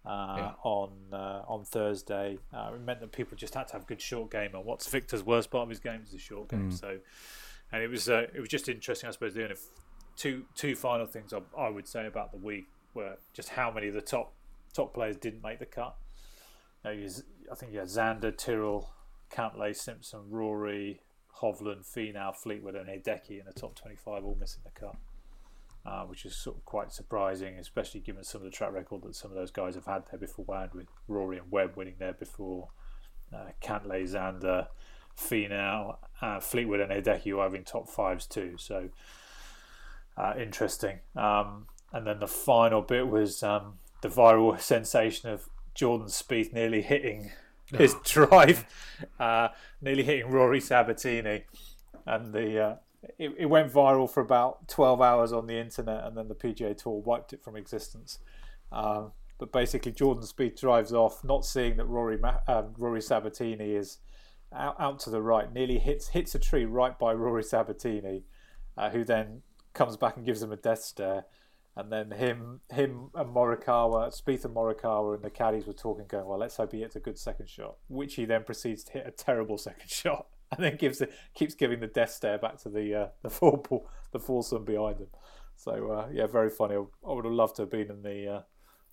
[0.06, 0.52] uh, yeah.
[0.64, 2.38] on uh, on Thursday.
[2.54, 4.52] Uh, it meant that people just had to have a good short game.
[4.54, 6.70] And what's Victor's worst part of his game is the short game.
[6.70, 6.80] Mm.
[6.80, 7.00] So,
[7.72, 9.34] and it was uh, it was just interesting, I suppose.
[9.34, 9.54] Doing
[10.16, 13.88] two two final things I, I would say about the week were just how many
[13.88, 14.34] of the top
[14.74, 15.96] top players didn't make the cut.
[16.86, 17.08] You know,
[17.52, 18.90] I think you had Xander, Tyrrell,
[19.32, 21.02] Cantlay, Simpson, Rory,
[21.42, 24.96] Hovland, Finau, Fleetwood, and Hideki in the top 25, all missing the cut,
[25.86, 29.16] uh, which is sort of quite surprising, especially given some of the track record that
[29.16, 32.70] some of those guys have had there beforehand, with Rory and Webb winning there before,
[33.34, 34.68] uh, Cantlay, Xander,
[35.18, 38.56] Finau, uh, Fleetwood, and Hideki having top fives too.
[38.58, 38.90] So
[40.18, 41.00] uh, interesting.
[41.16, 46.82] Um, and then the final bit was um, the viral sensation of Jordan Spieth nearly
[46.82, 47.32] hitting
[47.78, 48.66] his drive,
[49.20, 49.50] uh,
[49.82, 51.44] nearly hitting Rory Sabbatini,
[52.06, 52.76] and the uh,
[53.18, 56.76] it, it, went viral for about twelve hours on the internet, and then the PGA
[56.78, 58.20] Tour wiped it from existence.
[58.72, 64.00] Um, but basically, Jordan Spieth drives off, not seeing that Rory uh, Rory Sabbatini is
[64.54, 68.24] out, out to the right, nearly hits hits a tree right by Rory Sabbatini,
[68.78, 69.42] uh, who then
[69.74, 71.26] comes back and gives him a death stare.
[71.78, 76.26] And then him, him and Morikawa, Spieth and Morikawa and the caddies were talking, going,
[76.26, 79.06] "Well, let's hope he hits a good second shot," which he then proceeds to hit
[79.06, 82.70] a terrible second shot, and then gives the, keeps giving the death stare back to
[82.70, 83.62] the uh, the four
[84.12, 85.10] the foursome behind him.
[85.56, 86.76] So uh, yeah, very funny.
[86.76, 88.42] I would have loved to have been in the uh,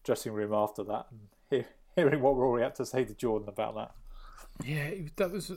[0.02, 1.66] dressing room after that and hear,
[1.96, 3.92] hearing what Rory had to say to Jordan about that.
[4.62, 5.50] Yeah, that was.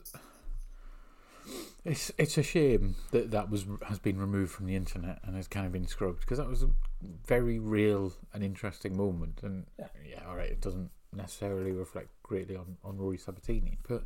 [1.84, 5.50] It's it's a shame that that was has been removed from the internet and has
[5.50, 6.66] kind of been scrubbed because that was
[7.02, 9.40] very real and interesting moment.
[9.44, 14.04] And yeah, yeah all right, it doesn't necessarily reflect greatly on on Rory Sabbatini, but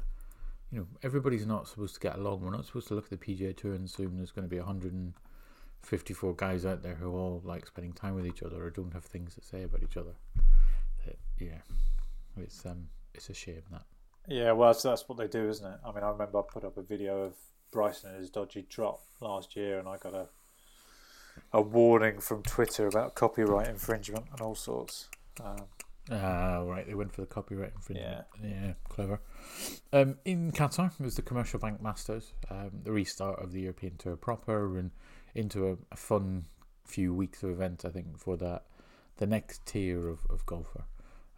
[0.71, 2.41] you know everybody's not supposed to get along.
[2.41, 4.60] We're not supposed to look at the PGA Tour and assume there's going to be
[4.60, 9.06] 154 guys out there who all like spending time with each other or don't have
[9.06, 10.13] things to say about each other.
[11.39, 11.62] yeah,
[12.38, 13.84] it's um it's a shame that.
[14.27, 15.80] Yeah, well, that's, that's what they do, isn't it?
[15.84, 17.34] I mean, I remember I put up a video of
[17.71, 20.27] Bryson and his dodgy drop last year, and I got a
[21.54, 25.10] a warning from Twitter about copyright infringement and all sorts.
[25.44, 25.65] Um,
[26.10, 26.86] Ah, right.
[26.86, 28.26] They went for the copyright infringement.
[28.41, 29.22] Yeah, yeah, clever.
[29.94, 33.98] Um, in Qatar, it was the Commercial Bank Masters, um, the restart of the European
[33.98, 34.91] Tour proper, and
[35.36, 36.46] into a, a fun
[36.86, 37.86] few weeks of events.
[37.86, 38.65] I think for that,
[39.17, 40.86] the next tier of of golfer.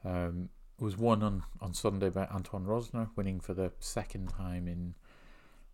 [0.06, 4.96] Um, was won on, on Sunday by Antoine Rozner, winning for the second time in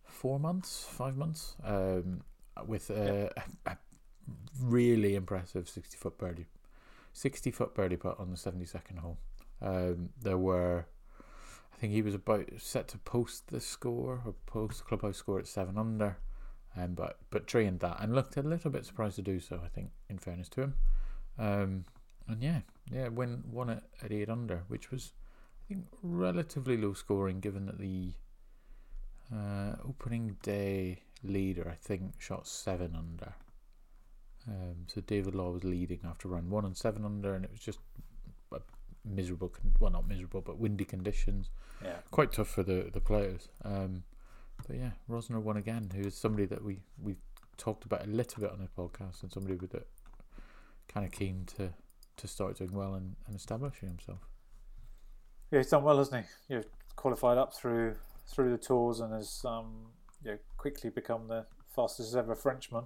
[0.04, 2.20] four months, five months, um,
[2.66, 3.32] with a,
[3.66, 3.76] a, a,
[4.60, 6.46] really impressive 60 foot birdie.
[7.12, 9.18] 60 foot birdie putt on the 72nd hole.
[9.62, 10.86] Um, there were,
[11.72, 15.38] I think he was about set to post the score or post the clubhouse score
[15.38, 16.18] at 7 under,
[16.76, 19.68] um, but, but trained that and looked a little bit surprised to do so, I
[19.68, 20.74] think, in fairness to him.
[21.38, 21.84] Um,
[22.28, 25.12] and yeah, yeah, win won it at eight under, which was
[25.64, 28.12] I think relatively low scoring given that the
[29.34, 33.34] uh, opening day leader I think shot seven under.
[34.50, 37.60] Um, so David Law was leading after round one and seven under, and it was
[37.60, 37.78] just
[39.04, 39.52] miserable.
[39.78, 41.50] Well, not miserable, but windy conditions.
[41.82, 43.48] Yeah, quite tough for the the players.
[43.64, 44.04] Um,
[44.66, 45.90] but yeah, Rozner won again.
[45.94, 47.16] Who is somebody that we we
[47.56, 49.86] talked about a little bit on the podcast, and somebody with it
[50.88, 51.72] kind of keen to
[52.16, 54.18] to start doing well and, and establishing himself.
[55.50, 56.54] Yeah, he's done well, hasn't he?
[56.54, 59.86] You've qualified up through through the tours and has um,
[60.22, 62.84] yeah, quickly become the fastest ever Frenchman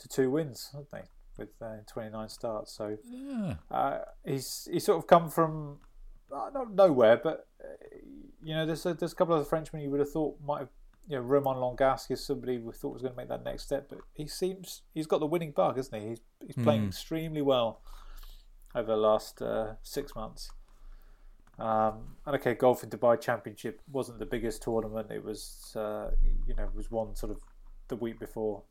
[0.00, 1.02] to two wins, haven't they?
[1.38, 2.72] With uh, 29 starts.
[2.72, 3.54] So yeah.
[3.70, 5.78] uh, he's he's sort of come from
[6.32, 7.96] uh, not nowhere, but uh,
[8.42, 10.60] you know, there's a, there's a couple of the Frenchmen you would have thought might
[10.60, 10.68] have.
[11.08, 13.88] You know, Romain Langasque is somebody we thought was going to make that next step,
[13.88, 16.10] but he seems he's got the winning bug, isn't he?
[16.10, 16.88] He's he's playing mm.
[16.88, 17.80] extremely well
[18.74, 20.50] over the last uh, six months.
[21.58, 25.10] Um, and okay, golf in Dubai Championship wasn't the biggest tournament.
[25.10, 26.10] It was, uh,
[26.46, 27.38] you know, it was one sort of
[27.88, 28.62] the week before,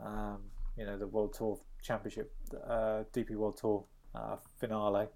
[0.00, 0.38] um,
[0.76, 2.32] you know, the World Tour Championship,
[2.66, 5.08] uh, DP World Tour uh, finale.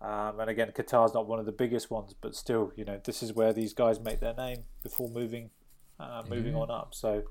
[0.00, 3.22] Um, and again, Qatar's not one of the biggest ones, but still, you know, this
[3.22, 5.50] is where these guys make their name before moving,
[5.98, 6.62] uh, moving mm-hmm.
[6.62, 6.94] on up.
[6.94, 7.22] So,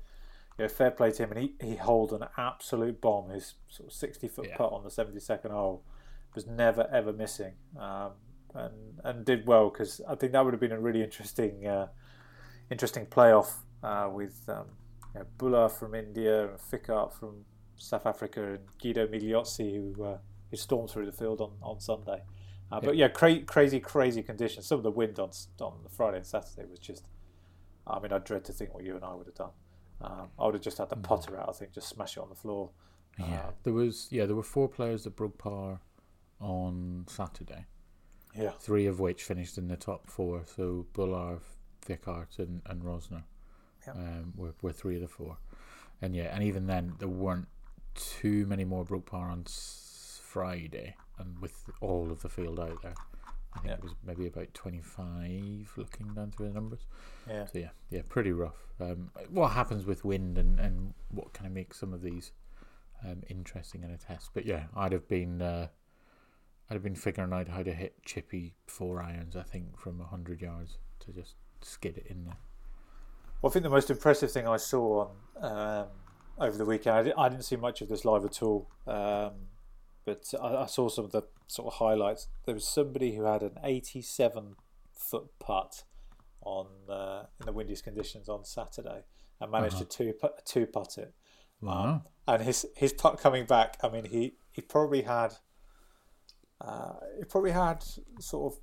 [0.58, 3.30] you know, fair play to him, and he he holed an absolute bomb.
[3.30, 4.56] His sort of sixty foot yeah.
[4.56, 5.84] putt on the seventy second hole
[6.34, 8.12] was never ever missing, um,
[8.54, 11.88] and and did well because I think that would have been a really interesting uh,
[12.70, 14.66] interesting playoff uh, with um,
[15.14, 17.44] you know, Bhullar from India and Fichardt from
[17.76, 20.18] South Africa and Guido Migliozzi who uh,
[20.50, 22.22] who stormed through the field on on Sunday.
[22.72, 24.66] Uh, but yeah, cra- crazy, crazy conditions.
[24.66, 27.06] Some of the wind on on the Friday and Saturday was just.
[27.86, 29.50] I mean, I dread to think what you and I would have done.
[30.00, 31.50] Um, I would have just had the potter putter out.
[31.50, 32.70] I think just smash it on the floor.
[33.18, 35.80] Yeah, um, there was yeah there were four players that broke par
[36.40, 37.66] on Saturday.
[38.34, 38.50] Yeah.
[38.58, 40.42] Three of which finished in the top four.
[40.46, 41.40] So Bhullar,
[41.82, 43.24] Fichardt, and, and Rozner
[43.88, 45.38] um, were, were three of the four.
[46.02, 47.48] And yeah, and even then, there weren't
[47.94, 52.94] too many more broke par on Friday, and with all of the field out there.
[53.56, 56.86] I think it was maybe about 25 looking down through the numbers.
[57.28, 57.46] Yeah.
[57.46, 58.66] So, yeah, yeah, pretty rough.
[58.80, 62.32] Um, what happens with wind and, and what kind of makes some of these
[63.04, 64.30] um, interesting in a test?
[64.34, 65.68] But yeah, I'd have been uh,
[66.68, 70.40] I'd have been figuring out how to hit chippy four irons, I think, from 100
[70.40, 72.38] yards to just skid it in there.
[73.44, 75.86] Well, I think the most impressive thing I saw on um,
[76.38, 79.32] over the weekend, I, I, didn't see much of this live at all, um,
[80.06, 82.28] but I, I, saw some of the sort of highlights.
[82.46, 84.56] There was somebody who had an 87
[84.94, 85.84] foot putt
[86.40, 89.02] on uh, in the windiest conditions on Saturday
[89.38, 89.84] and managed uh-huh.
[89.90, 90.14] to two
[90.46, 91.12] two putt it.
[91.60, 91.84] Wow.
[91.84, 95.34] Um, and his his putt coming back, I mean, he, he probably had
[96.62, 97.84] uh, it probably had
[98.20, 98.60] sort of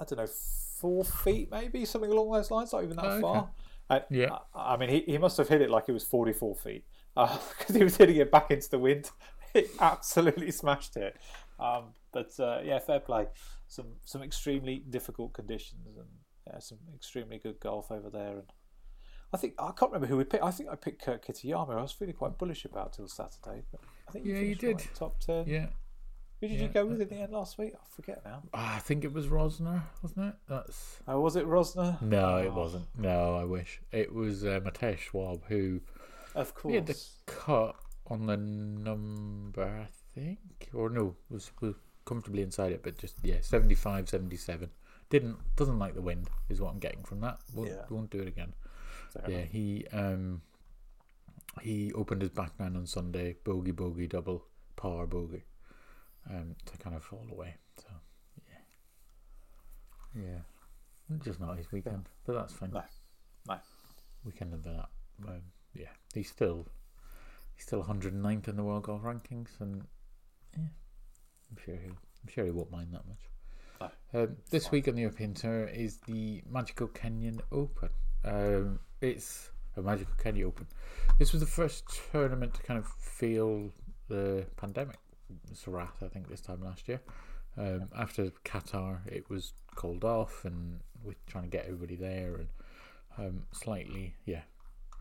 [0.00, 0.32] I don't know
[0.80, 3.20] four feet, maybe something along those lines, not even that Oh, okay.
[3.20, 3.50] far.
[3.90, 4.38] And, Yeah.
[4.54, 7.74] I, I mean, he, he must have hit it like it was 44 feet because
[7.76, 9.10] he was hitting it back into the wind.
[9.52, 11.16] He absolutely smashed it.
[11.58, 13.26] Um, but uh, yeah, fair play.
[13.66, 16.06] Some some extremely difficult conditions and
[16.46, 18.34] yeah, some extremely good golf over there.
[18.38, 18.52] And
[19.32, 20.44] I think I can't remember who we picked.
[20.44, 21.76] I think I picked Kurt Kitayama.
[21.76, 23.62] I was feeling quite bullish about till Saturday.
[23.72, 24.82] But I think Yeah, you did.
[24.94, 25.48] top ten.
[25.48, 25.66] Yeah.
[26.40, 26.62] Who did Yeah.
[26.62, 27.74] you go with in the end last week?
[27.74, 28.42] I forget now.
[28.54, 30.34] Ah, I think it was Rozner, wasn't it?
[30.48, 32.00] That's Oh, was it Rozner?
[32.00, 32.86] no, it Oh, wasn't.
[32.98, 35.80] No, I wish it was uh, Matthias Schwab who
[36.34, 36.70] Of course.
[36.70, 37.76] he had the cut
[38.06, 41.74] on the number, I think, or no, was was
[42.06, 44.70] comfortably inside it, but just yeah, 75, 77.
[45.10, 47.40] Didn't doesn't like the wind is what I'm getting from that.
[47.54, 47.84] Won't, Yeah.
[47.90, 48.54] won't do it again.
[49.10, 49.50] Fair Yeah, enough.
[49.50, 50.42] he um
[51.60, 55.42] he opened his back nine on Sunday, bogey bogey double par bogey,
[56.28, 57.54] um to kind of fall away.
[57.78, 57.88] So
[58.48, 62.70] yeah, yeah, just not his weekend, but that's fine.
[62.72, 62.82] No,
[63.48, 63.56] no.
[64.24, 64.88] weekend of that.
[65.26, 65.42] Um,
[65.74, 66.66] yeah, he's still
[67.54, 69.84] he's still 109th in the world golf rankings, and
[70.56, 70.64] yeah,
[71.50, 73.90] I'm sure he I'm sure he won't mind that much.
[74.12, 74.72] Um, this fine.
[74.72, 77.90] week on the European Tour is the Magical Kenyan Open.
[78.24, 80.66] Um, it's a Magical Kenya Open.
[81.18, 83.70] This was the first tournament to kind of feel
[84.08, 84.98] the pandemic.
[85.52, 87.00] Surat, I think, this time last year.
[87.56, 92.48] Um, after Qatar, it was called off, and we're trying to get everybody there, and
[93.18, 94.42] um, slightly, yeah,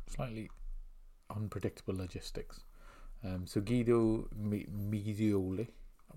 [0.08, 0.50] slightly
[1.36, 2.62] unpredictable logistics.
[3.24, 5.68] Um, so Guido Mi- Miglioli.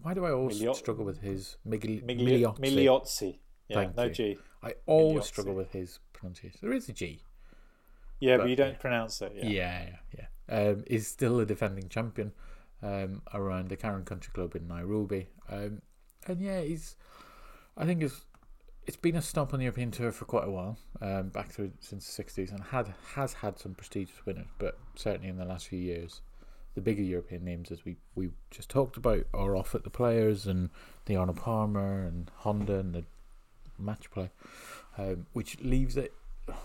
[0.02, 2.58] Why do I always Miglio- struggle with his Migli- Migli- Migliozzi?
[2.60, 3.38] Migliozzi.
[3.68, 4.10] Yeah, Thank no you.
[4.10, 4.38] G.
[4.62, 5.26] I always Migliozzi.
[5.26, 6.58] struggle with his pronunciation.
[6.62, 7.22] There is a G.
[8.20, 8.78] Yeah, But, but you don't yeah.
[8.78, 9.32] pronounce it.
[9.34, 9.44] Yeah.
[9.46, 10.68] Yeah, yeah, yeah.
[10.70, 12.32] Um, is still a defending champion
[12.82, 15.28] um, around the Karen Country Club in Nairobi.
[15.48, 15.82] Um,
[16.26, 16.96] and yeah, he's.
[17.76, 18.24] I think it's
[18.86, 21.72] it's been a stop on the European Tour for quite a while, um, back through
[21.80, 25.68] since the sixties, and had has had some prestigious winners, but certainly in the last
[25.68, 26.20] few years,
[26.74, 30.46] the bigger European names, as we we just talked about, are off at the Players
[30.46, 30.70] and
[31.06, 33.04] the Arnold Palmer and Honda and the
[33.78, 34.30] match play,
[34.98, 36.12] um, which leaves it,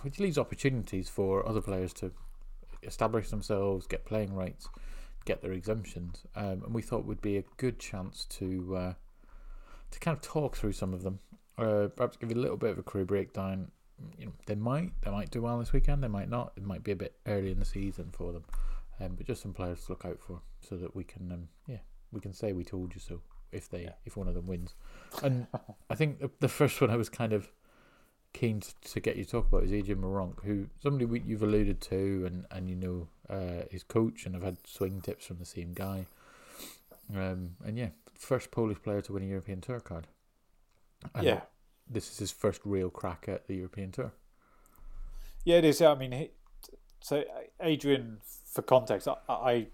[0.01, 2.11] which leaves opportunities for other players to
[2.83, 4.67] establish themselves, get playing rights,
[5.27, 8.93] get their exemptions, um, and we thought would be a good chance to uh,
[9.91, 11.19] to kind of talk through some of them.
[11.57, 13.71] Uh, perhaps give you a little bit of a career breakdown.
[14.19, 16.03] You know, they might they might do well this weekend.
[16.03, 16.53] They might not.
[16.55, 18.45] It might be a bit early in the season for them,
[18.99, 21.81] um, but just some players to look out for, so that we can um, yeah
[22.11, 23.93] we can say we told you so if they Yeah.
[24.05, 24.75] if one of them wins.
[25.23, 25.47] And
[25.89, 27.49] I think the, the first one I was kind of
[28.37, 31.43] keen to, to get you to talk about is Adrian Meronk, who somebody we, you've
[31.43, 35.37] alluded to, and and you know uh, his coach, and I've had swing tips from
[35.39, 36.05] the same guy.
[37.15, 40.07] Um, and yeah, first Polish player to win a European Tour card.
[41.15, 41.41] And Yeah.
[41.89, 44.11] this is his first real crack at the European Tour.
[45.45, 45.81] Yeah, it is.
[45.81, 46.31] I mean, he,
[46.99, 47.23] so
[47.61, 48.17] Adrian,
[48.53, 49.67] for context, I, I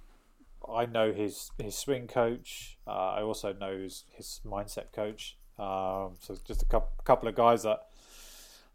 [0.67, 2.77] I know his his swing coach.
[2.87, 5.37] Uh, I also know his, his mindset coach.
[5.57, 7.79] Um, so just a couple, couple of guys that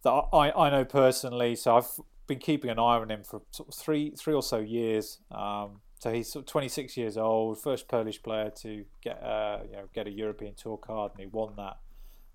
[0.02, 1.56] that I, I know personally.
[1.56, 1.90] So I've
[2.26, 5.18] been keeping an eye on him for sort of three three or so years.
[5.30, 9.72] Um, so he's sort of 26 years old, first Polish player to get uh, you
[9.72, 11.78] know get a European Tour card, and he won that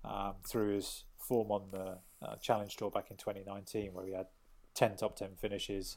[0.04, 4.26] um, through his form on the uh, Challenge Tour back in 2019, where he had
[4.74, 5.96] 10 top 10 finishes,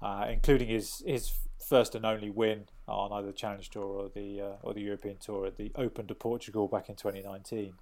[0.00, 1.32] uh, including his his
[1.68, 5.18] first and only win on either the Challenge Tour or the uh, or the European
[5.18, 7.74] Tour at the Open de Portugal back in 2019.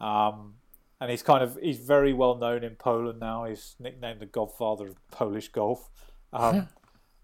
[0.00, 0.54] Um,
[1.00, 3.44] and he's kind of he's very well known in Poland now.
[3.44, 5.88] He's nicknamed the Godfather of Polish golf.
[6.32, 6.68] Um,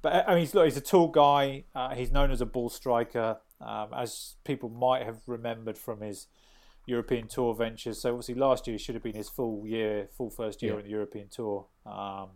[0.03, 1.65] but I mean, he's look, he's a tall guy.
[1.75, 6.27] Uh, he's known as a ball striker, um, as people might have remembered from his
[6.87, 8.01] European Tour ventures.
[8.01, 10.79] So obviously, last year should have been his full year, full first year Yeah.
[10.79, 11.67] on the European Tour.
[11.87, 12.29] Um,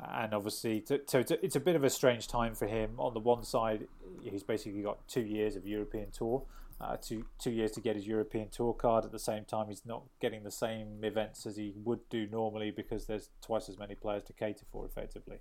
[0.00, 2.94] and obviously, to, so it's it's a bit of a strange time for him.
[2.98, 3.86] On the one side,
[4.22, 6.42] he's basically got two years of European Tour,
[6.80, 9.04] uh, two two years to get his European Tour card.
[9.04, 12.70] At the same time, he's not getting the same events as he would do normally
[12.70, 15.38] because there's twice as many players to cater for, effectively.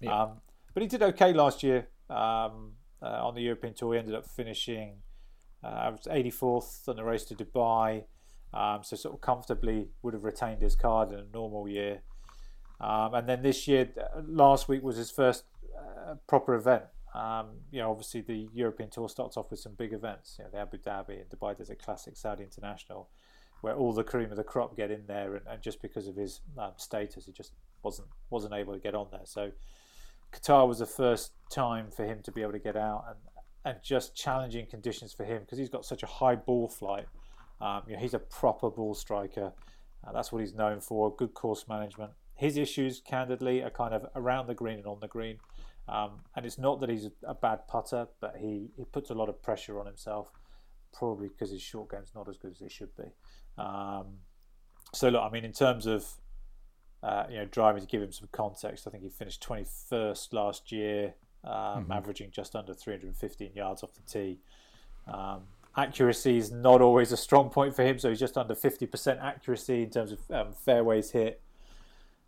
[0.00, 0.22] Yeah.
[0.22, 0.40] Um,
[0.74, 2.72] but he did okay last year um,
[3.02, 3.94] uh, on the European Tour.
[3.94, 4.98] He ended up finishing
[5.64, 8.04] uh, 84th on the race to Dubai,
[8.54, 12.02] um, so sort of comfortably would have retained his card in a normal year.
[12.80, 15.44] Um, and then this year, uh, last week was his first
[15.76, 16.84] uh, proper event.
[17.14, 20.36] Um, you know, obviously the European Tour starts off with some big events.
[20.38, 23.08] You know, the Abu Dhabi and Dubai Desert Classic, Saudi International,
[23.60, 26.16] where all the cream of the crop get in there, and, and just because of
[26.16, 27.52] his um, status, he just
[27.82, 29.24] wasn't wasn't able to get on there.
[29.24, 29.52] So
[30.32, 33.16] Qatar was the first time for him to be able to get out, and
[33.64, 37.06] and just challenging conditions for him because he's got such a high ball flight.
[37.60, 39.52] Um, you know, he's a proper ball striker.
[40.06, 41.14] Uh, that's what he's known for.
[41.14, 42.12] Good course management.
[42.34, 45.38] His issues, candidly, are kind of around the green and on the green.
[45.88, 49.28] Um, and it's not that he's a bad putter, but he, he puts a lot
[49.28, 50.30] of pressure on himself,
[50.92, 53.04] probably because his short game's not as good as it should be.
[53.56, 54.18] Um,
[54.92, 56.06] so look, I mean, in terms of
[57.02, 60.70] uh, you know driving to give him some context, I think he finished 21st last
[60.70, 61.14] year,
[61.44, 61.92] um, mm-hmm.
[61.92, 64.40] averaging just under 315 yards off the tee.
[65.06, 65.44] Um,
[65.76, 69.84] accuracy is not always a strong point for him, so he's just under 50% accuracy
[69.84, 71.40] in terms of um, fairways hit.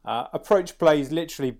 [0.02, 1.58] Uh, approach play is literally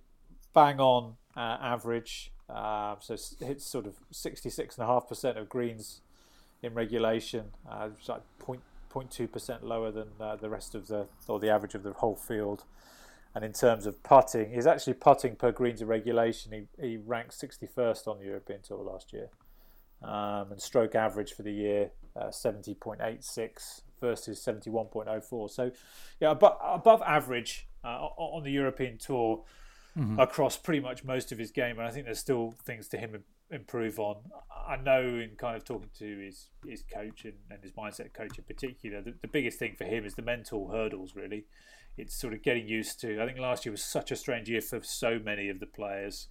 [0.55, 6.03] bang on uh, average, uh, so hits sort of 66.5% of greens
[6.63, 7.47] in regulation.
[7.69, 11.83] Uh, it's like 0.2% lower than uh, the rest of the, or the average of
[11.83, 12.65] the whole field.
[13.35, 16.53] And in terms of putting, he's actually putting per greens in regulation.
[16.53, 19.29] He, he ranked 61st on the European Tour last year.
[20.03, 25.51] Um, and stroke average for the year, uh, 70.86 versus 71.04.
[25.51, 25.71] So,
[26.21, 29.43] yeah, above, above average uh, on the European Tour
[29.99, 30.19] mm-hmm.
[30.19, 31.79] across pretty much most of his game.
[31.79, 34.17] And I think there's still things to him improve on.
[34.69, 38.39] I know in kind of talking to his his coach and, and his mindset coach
[38.39, 41.17] in particular, the, the, biggest thing for him is the mental hurdles.
[41.17, 41.45] Really,
[41.97, 43.21] it's sort of getting used to.
[43.21, 46.29] I think last year was such a strange year for so many of the players,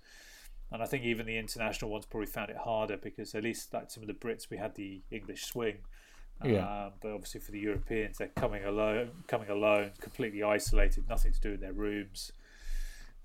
[0.72, 3.92] and I think even the international ones probably found it harder because at least like
[3.92, 5.78] some of the Brits, we had the English swing.
[6.44, 6.86] Yeah.
[6.86, 11.40] Um, but obviously for the Europeans, they're coming alone, coming alone, completely isolated, nothing to
[11.42, 12.32] do in their rooms.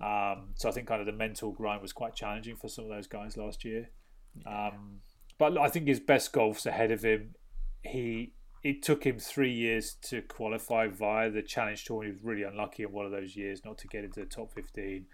[0.05, 2.91] Um, so I think kind of the mental grind was quite challenging for some of
[2.91, 3.89] those guys last year.
[4.47, 5.01] Um,
[5.39, 7.35] but I think his best golf's ahead of him.
[7.83, 12.05] He it took him three years to qualify via the Challenge Tour.
[12.05, 14.53] He was really unlucky in one of those years not to get into the top
[14.53, 15.07] fifteen.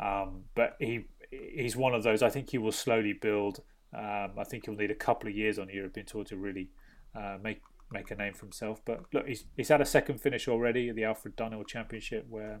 [0.00, 2.22] Um, but he he's one of those.
[2.22, 3.60] I think he will slowly build.
[3.96, 6.70] Um, I think he'll need a couple of years on the European Tour to really
[7.14, 7.60] uh, make
[7.90, 8.80] make a name for himself.
[8.84, 12.60] But look, he's he's had a second finish already at the Alfred Dunhill Championship, where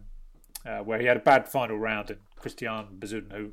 [0.66, 3.52] uh, where he had a bad final round, and Christiaan Bezuidenhout, who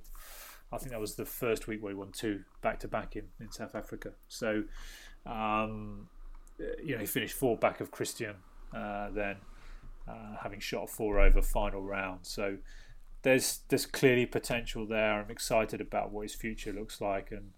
[0.72, 3.26] I think that was the first week where he won two back to back in
[3.40, 4.12] in South Africa.
[4.28, 4.64] So,
[5.26, 6.10] um,
[6.84, 8.36] you know, he finished four back of Christiaan
[8.74, 9.38] uh, then,
[10.08, 12.20] uh, having shot four over final round.
[12.24, 12.58] So.
[13.22, 15.14] There's, there's clearly potential there.
[15.14, 17.54] I'm excited about what his future looks like, and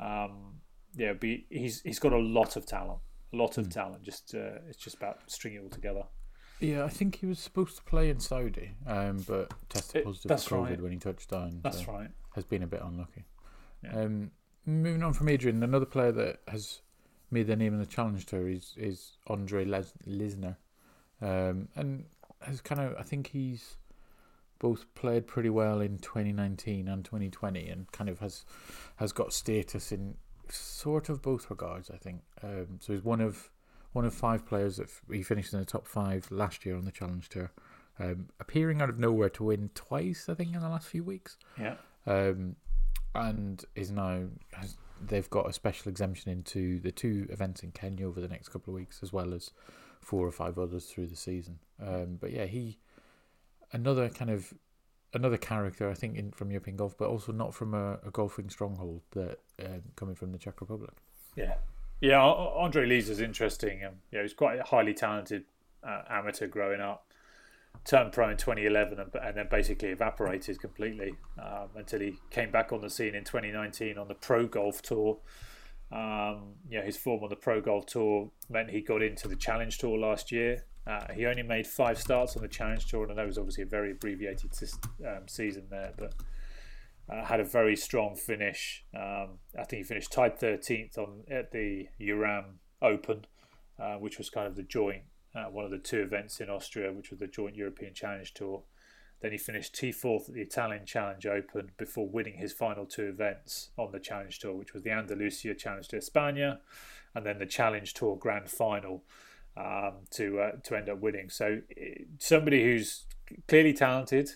[0.00, 0.62] um,
[0.96, 2.98] yeah, be, he's he's got a lot of talent,
[3.32, 3.72] a lot of mm.
[3.72, 4.02] talent.
[4.02, 6.02] Just uh, it's just about stringing it all together.
[6.60, 10.40] Yeah, I think he was supposed to play in Saudi, um, but tested positive it,
[10.40, 10.80] for COVID right.
[10.80, 11.60] when he touched down.
[11.62, 12.10] That's so right.
[12.34, 13.24] Has been a bit unlucky.
[13.82, 14.00] Yeah.
[14.00, 14.30] Um,
[14.64, 16.80] moving on from Adrian, another player that has
[17.30, 20.56] made their name in the Challenge Tour is is Andre Les- Lisner,
[21.20, 22.04] um, and
[22.40, 23.76] has kind of I think he's
[24.58, 28.44] both played pretty well in 2019 and 2020, and kind of has
[28.96, 30.16] has got status in
[30.48, 31.90] sort of both regards.
[31.90, 32.92] I think um, so.
[32.92, 33.50] He's one of
[33.96, 36.92] one of five players that he finished in the top five last year on the
[36.92, 37.50] Challenge Tour,
[37.98, 41.38] um, appearing out of nowhere to win twice, I think, in the last few weeks.
[41.58, 41.76] Yeah.
[42.06, 42.56] Um,
[43.14, 48.06] and is now has they've got a special exemption into the two events in Kenya
[48.06, 49.50] over the next couple of weeks, as well as
[50.02, 51.58] four or five others through the season.
[51.82, 52.78] Um, but yeah, he
[53.72, 54.52] another kind of
[55.14, 58.50] another character I think in from European golf, but also not from a, a golfing
[58.50, 60.92] stronghold that um, coming from the Czech Republic.
[61.34, 61.54] Yeah,
[62.00, 63.84] yeah, Andre Lees is interesting.
[63.84, 65.44] Um, yeah, he's quite a highly talented
[65.82, 67.04] uh, amateur growing up.
[67.84, 72.72] Turned pro in 2011 and, and then basically evaporated completely um, until he came back
[72.72, 75.18] on the scene in 2019 on the Pro Golf Tour.
[75.92, 79.76] Um, yeah, his form on the Pro Golf Tour meant he got into the Challenge
[79.78, 80.64] Tour last year.
[80.86, 83.66] Uh, he only made five starts on the Challenge Tour, and that was obviously a
[83.66, 84.50] very abbreviated
[85.06, 86.12] um, season there, but
[87.08, 88.84] uh, had a very strong finish.
[88.94, 93.26] Um, I think he finished tied 13th on at the Euram Open,
[93.78, 95.02] uh, which was kind of the joint
[95.36, 98.62] uh, one of the two events in Austria, which was the joint European Challenge Tour.
[99.20, 103.70] Then he finished T4th at the Italian Challenge Open before winning his final two events
[103.76, 106.58] on the Challenge Tour, which was the Andalusia Challenge de España
[107.14, 109.04] and then the Challenge Tour Grand Final
[109.56, 111.30] um, to uh, to end up winning.
[111.30, 111.60] So
[112.18, 113.04] somebody who's
[113.48, 114.30] clearly talented,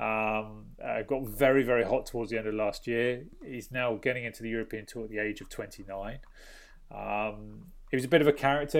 [0.00, 3.24] um, uh, got very, very hot towards the end of last year.
[3.44, 6.18] He's now getting into the European Tour at the age of 29.
[6.90, 8.78] Um, he was a bit of a character.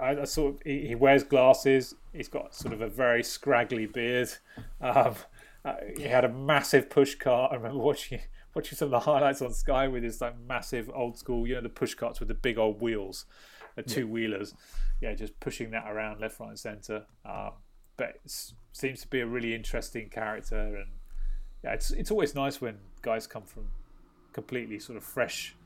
[0.00, 1.94] I, I saw he, he, wears glasses.
[2.12, 4.30] He's got sort of a very scraggly beard.
[4.80, 5.14] Um,
[5.64, 7.52] uh, he had a massive push cart.
[7.52, 8.20] I remember watching
[8.54, 11.60] watching some of the highlights on Sky with his like massive old school, you know,
[11.60, 13.26] the push carts with the big old wheels,
[13.76, 14.54] the two wheelers.
[15.00, 17.04] Yeah, just pushing that around left, right, and centre.
[17.24, 17.52] Um,
[17.96, 18.18] but
[18.72, 20.86] seems to be a really interesting character, and
[21.64, 23.68] yeah, it's it's always nice when guys come from
[24.32, 25.56] completely sort of fresh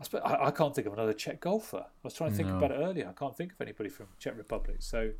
[0.00, 1.78] I, suppose, I, I, can't think of another Czech golfer.
[1.78, 2.58] I was trying to think no.
[2.58, 3.08] about it earlier.
[3.08, 4.76] I can't think of anybody from Czech Republic.
[4.80, 5.10] So,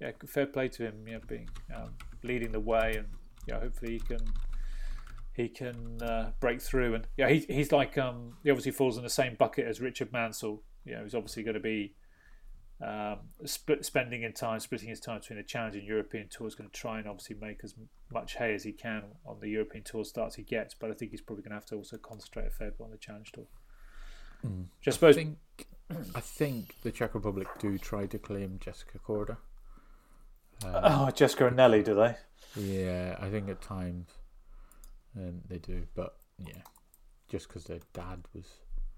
[0.00, 1.06] yeah, fair play to him.
[1.06, 3.06] You know, being um, leading the way, and
[3.46, 4.20] yeah, hopefully he can
[5.34, 6.94] he can uh, break through.
[6.96, 10.12] And yeah, he, he's like um, he obviously falls in the same bucket as Richard
[10.12, 10.62] Mansell.
[10.84, 11.94] You know, he's obviously going to be
[12.82, 16.70] um, split, spending in time, splitting his time between the challenging European tour is going
[16.70, 17.74] to try and obviously make as
[18.12, 20.74] much hay as he can on the European tour starts he gets.
[20.74, 22.90] But I think he's probably going to have to also concentrate a fair bit on
[22.90, 23.46] the challenge tour.
[24.46, 24.66] Mm.
[24.80, 25.16] Just suppose.
[25.16, 25.38] I think,
[26.14, 29.36] I think the Czech Republic do try to claim Jessica Korda.
[30.64, 32.16] Um, oh, Jessica and Nelly, do they?
[32.56, 34.08] Yeah, I think at times
[35.16, 36.16] um, they do, but
[36.46, 36.62] yeah,
[37.28, 38.46] just because their dad was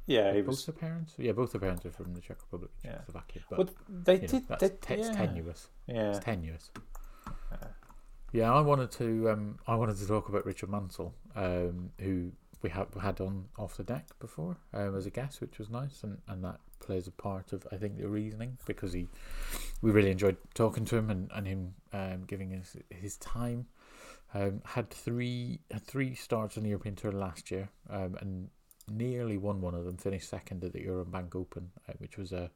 [0.06, 0.66] yeah, both was...
[0.66, 1.14] the parents.
[1.18, 3.42] Yeah, both the parents are from the Czech Republic, Czechoslovakia.
[3.42, 3.56] Yeah.
[3.56, 4.32] But well, they did.
[4.32, 5.12] Know, that's, they, yeah.
[5.12, 5.68] tenuous.
[5.86, 6.70] Yeah, it's tenuous.
[7.26, 7.68] Yeah.
[8.32, 9.30] yeah, I wanted to.
[9.30, 12.32] Um, I wanted to talk about Richard Mansell, um, who
[12.62, 16.02] we had had on off the deck before um, as a guest, which was nice,
[16.02, 19.08] and, and that plays a part of I think the reasoning because he,
[19.82, 23.66] we really enjoyed talking to him and and him um, giving us his time.
[24.34, 28.48] Um, had three had three starts on the European Tour last year, um, and
[28.92, 29.96] nearly won one of them.
[29.96, 32.50] Finished second at the Euram Bank Open, uh, which was a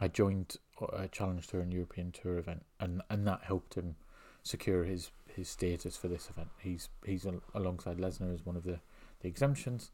[0.00, 3.96] a joint uh, Challenge Tour and European Tour event, and and that helped him
[4.42, 6.48] secure his his status for this event.
[6.60, 8.80] He's he's alongside Lesnar as one of the
[9.20, 9.90] the exemptions.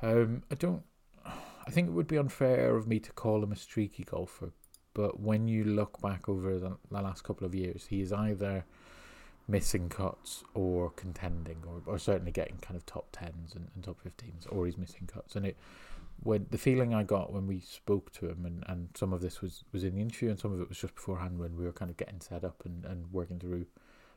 [0.00, 0.82] Um, I don't.
[1.24, 4.50] I think it would be unfair of me to call him a streaky golfer,
[4.94, 8.64] but when you look back over the, the last couple of years, he is either
[9.48, 13.98] missing cuts or contending or, or certainly getting kind of top 10s and, and top
[14.02, 15.36] 15s or he's missing cuts.
[15.36, 15.56] And it
[16.22, 19.40] when the feeling I got when we spoke to him and, and some of this
[19.40, 21.72] was, was in the interview and some of it was just beforehand when we were
[21.72, 23.66] kind of getting set up and, and working through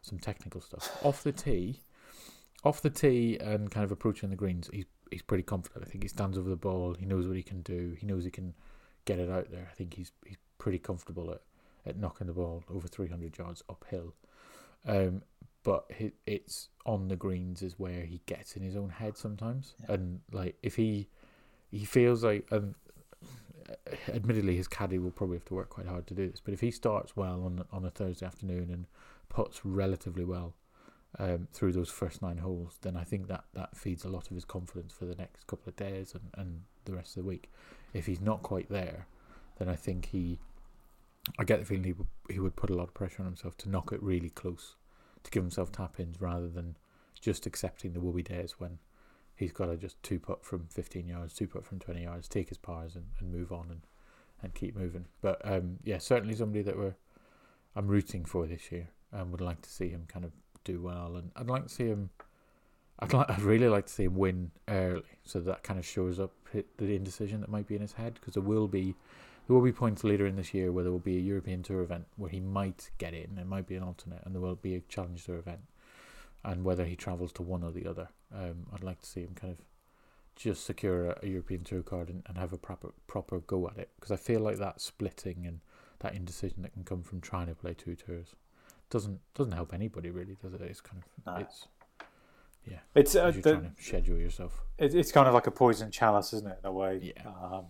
[0.02, 1.04] some technical stuff.
[1.04, 1.80] Off the tee
[2.66, 5.86] off the tee and kind of approaching the greens he's he's pretty confident.
[5.86, 6.96] I think he stands over the ball.
[7.00, 7.96] He knows what he can do.
[7.98, 8.56] He knows he can
[9.06, 9.68] get it out there.
[9.72, 11.42] I think he's he's pretty comfortable at,
[11.86, 14.16] at knocking the ball over 300 yards uphill
[14.86, 15.24] um,
[15.64, 15.90] but
[16.26, 19.96] it's on the greens is where he gets in his own head sometimes, yeah.
[19.96, 21.10] and like if he
[21.72, 22.76] he feels like and
[24.10, 26.62] admittedly his caddy will probably have to work quite hard to do this, but if
[26.62, 28.86] he starts well on on a Thursday afternoon and
[29.30, 30.56] puts relatively well
[31.18, 34.36] um, through those first nine holes, then I think that that feeds a lot of
[34.36, 37.52] his confidence for the next couple of days and, and the rest of the week.
[37.94, 39.08] If he's not quite there,
[39.58, 40.40] then I think he
[41.40, 43.58] I get the feeling he would, he would put a lot of pressure on himself
[43.58, 44.76] to knock it really close,
[45.24, 46.78] to give himself tap ins rather than
[47.20, 48.80] just accepting the will days when
[49.36, 52.50] he's got to just two putt from 15 yards, two putt from 20 yards, take
[52.50, 53.82] his pars and, and move on and,
[54.42, 55.06] and keep moving.
[55.22, 56.96] But um, yeah, certainly somebody that we're
[57.76, 60.32] I'm rooting for this year and would like to see him kind of
[60.64, 61.18] do well.
[61.18, 62.10] And I'd like to see him.
[63.00, 63.30] I'd like.
[63.30, 66.96] I'd really like to see him win early, so that kind of shows up the
[66.96, 68.96] indecision that might be in his head because there will be
[69.48, 71.82] there will be points later in this year where there will be a European Tour
[71.82, 73.38] event where he might get in.
[73.38, 75.62] It might be an alternate, and there will be a Challenge Tour event,
[76.44, 78.10] and whether he travels to one or the other.
[78.34, 79.60] Um, I'd like to see him kind of
[80.36, 83.78] just secure a, a European Tour card and, and have a proper proper go at
[83.78, 85.62] it because I feel like that splitting and
[86.00, 88.36] that indecision that can come from trying to play two tours
[88.90, 90.62] doesn't doesn't help anybody really, does it?
[90.62, 91.40] It's kind of no.
[91.40, 91.68] it's
[92.66, 92.80] yeah.
[92.96, 94.62] It's uh, you're the, trying to schedule yourself.
[94.78, 96.60] It, it's kind of like a poison chalice, isn't it?
[96.64, 97.14] In a way.
[97.16, 97.28] Yeah.
[97.28, 97.66] Um,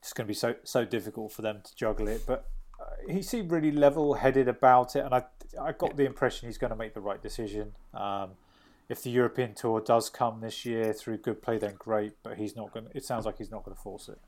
[0.00, 2.24] it's going to be so so difficult for them to juggle it.
[2.26, 2.48] But
[2.80, 5.24] uh, he seemed really level headed about it, and I
[5.60, 7.72] I got the impression he's going to make the right decision.
[7.94, 8.32] Um,
[8.88, 12.12] if the European Tour does come this year through good play, then great.
[12.22, 12.88] But he's not going.
[12.94, 14.18] It sounds like he's not going to force it.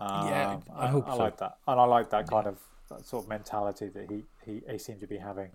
[0.00, 1.18] Um, yeah, I, I hope I, so.
[1.18, 2.52] like that, and I like that kind yeah.
[2.52, 2.58] of
[2.88, 5.50] that sort of mentality that he, he, he seemed to be having.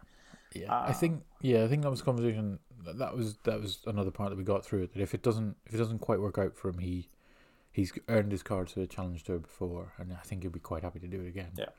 [0.53, 2.59] Yeah, uh, I think yeah, I think that was a conversation.
[2.86, 4.88] That was that was another part that we got through.
[4.88, 7.09] That if it doesn't if it doesn't quite work out for him, he
[7.74, 10.84] he's earned his card to the Challenge Tour before, and I think he'll be quite
[10.84, 11.52] happy to do it again.
[11.58, 11.70] Yeah.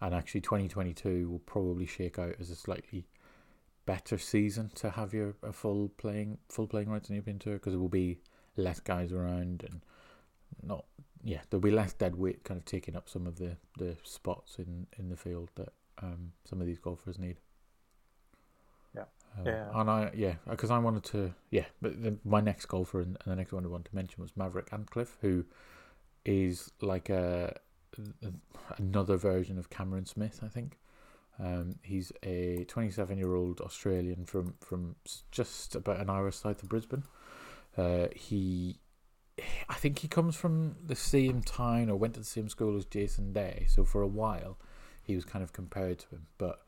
[0.00, 3.08] And actually, 2022 will probably shake out as a slightly
[3.84, 7.54] better season to have your a full playing full playing rights in the European Tour
[7.54, 8.20] because there will be
[8.54, 9.80] less guys around and
[10.62, 10.84] not
[11.24, 14.58] yeah there'll be less dead weight kind of taking up some of the the spots
[14.58, 15.72] in in the field that
[16.02, 17.38] um, some of these golfers need.
[19.44, 19.50] Yeah.
[19.50, 19.80] Um, yeah.
[19.80, 23.32] And I, yeah, because I wanted to, yeah, but the, my next golfer and, and,
[23.32, 25.44] the next one I wanted to mention was Maverick Antcliff, who
[26.24, 27.56] is like a,
[28.22, 28.28] a
[28.76, 30.78] another version of Cameron Smith, I think.
[31.40, 34.96] Um, he's a 27 year old Australian from, from
[35.30, 37.04] just about an hour south of Brisbane.
[37.76, 38.80] Uh, he,
[39.68, 42.84] I think he comes from the same town or went to the same school as
[42.84, 43.66] Jason Day.
[43.68, 44.58] So for a while,
[45.02, 46.26] he was kind of compared to him.
[46.38, 46.60] But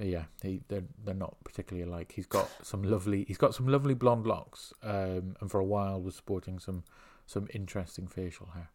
[0.00, 2.12] yeah, he they're they're not particularly alike.
[2.14, 6.00] He's got some lovely he's got some lovely blonde locks, um, and for a while
[6.00, 6.84] was sporting some
[7.26, 8.70] some interesting facial hair.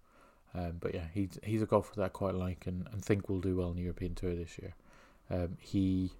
[0.55, 3.41] Um, but yeah, he's he's a golfer that I quite like and, and think will
[3.41, 4.75] do well in the European Tour this year.
[5.29, 6.11] Um, he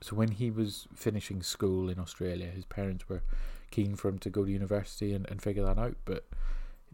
[0.00, 3.22] so when he was finishing school in Australia, his parents were
[3.70, 6.24] keen for him to go to university and, and figure that out, but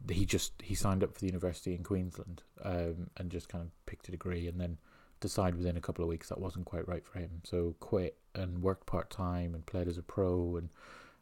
[0.08, 3.86] he just he signed up for the university in Queensland um, and just kind of
[3.86, 4.78] picked a degree and then
[5.20, 7.42] decided within a couple of weeks that wasn't quite right for him.
[7.44, 10.70] So quit and worked part time and played as a pro and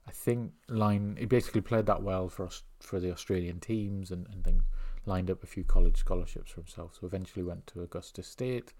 [0.07, 4.27] I think line he basically played that well for us for the Australian teams and,
[4.33, 4.63] and things
[5.05, 6.97] lined up a few college scholarships for himself.
[6.99, 8.73] So eventually went to Augusta State,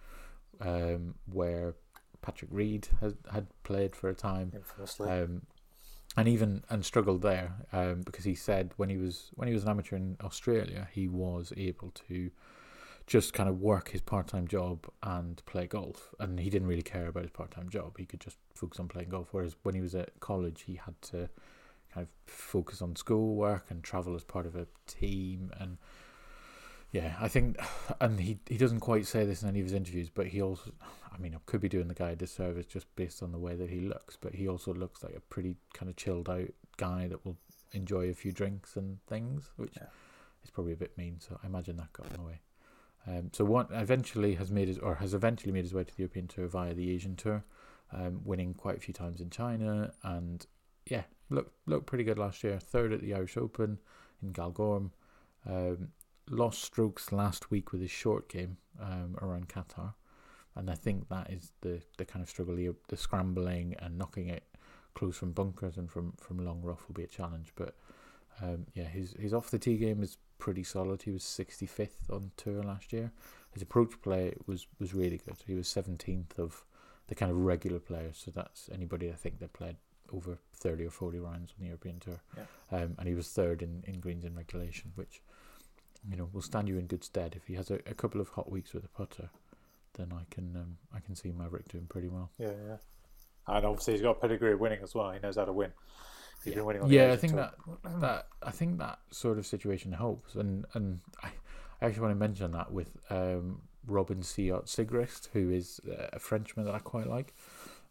[0.61, 1.75] um, where
[2.23, 4.53] Patrick Reed has had played for a time.
[5.11, 5.43] Um,
[6.17, 9.65] and even and struggled there um, because he said when he was when he was
[9.65, 12.31] an amateur in Australia he was able to
[13.09, 16.83] just kind of work his part time job and play golf and he didn't really
[16.83, 19.75] care about his part time job he could just focus on playing golf whereas when
[19.75, 21.29] he was at college he had to
[21.93, 25.79] kind of focus on schoolwork and travel as part of a team and
[26.91, 27.59] yeah, I think,
[28.01, 30.73] and he he doesn't quite say this in any of his interviews, but he also,
[31.13, 33.55] I mean, I could be doing the guy a disservice just based on the way
[33.57, 36.49] that he looks, but he also looks like a pretty kind of chilled out
[36.79, 37.37] guy that will
[37.73, 39.89] enjoy a few drinks and things, which yeah.
[40.43, 41.21] is probably a bit mean.
[41.21, 42.41] So I imagine that got in the way.
[43.09, 46.03] Um, so what eventually has made his or has eventually made his way to the
[46.03, 47.45] European Tour via the Asian Tour,
[47.93, 50.47] um, winning quite a few times in China, and
[50.87, 52.59] yeah, looked looked pretty good last year.
[52.59, 53.79] Third at the Irish Open
[54.23, 54.91] in Galgorm.
[55.49, 55.89] Um,
[56.29, 59.95] lost strokes last week with his short game um, around Qatar,
[60.55, 62.57] and I think that is the, the kind of struggle.
[62.57, 64.45] The scrambling and knocking it
[64.95, 67.53] close from bunkers and from, from long rough will be a challenge.
[67.55, 67.75] But
[68.43, 71.03] um, yeah, his his off the tee game is pretty solid.
[71.03, 73.13] He was 65th on tour last year.
[73.53, 75.37] His approach play was was really good.
[75.47, 76.65] He was 17th of
[77.09, 78.21] the kind of regular players.
[78.25, 79.77] So that's anybody I think that played
[80.13, 82.21] over 30 or 40 rounds on the European Tour.
[82.37, 82.45] Yeah.
[82.79, 85.23] Um, and he was third in, in greens in regulation, which
[86.09, 88.29] you know, will stand you in good stead if he has a, a couple of
[88.31, 89.31] hot weeks with a putter.
[89.95, 92.31] Then I can um, I can see Maverick doing pretty well.
[92.39, 92.77] Yeah, yeah.
[93.47, 95.11] And obviously he's got a pedigree of winning as well.
[95.11, 95.73] He knows how to win.
[96.45, 96.57] He's yeah.
[96.57, 96.83] been winning.
[96.87, 97.55] yeah, I think that
[98.01, 100.35] that I think that sort of situation helps.
[100.35, 101.31] And and I,
[101.81, 105.81] I actually want to mention that with um, Robin Sciot-Siegrist, who is
[106.13, 107.35] a Frenchman that I quite like.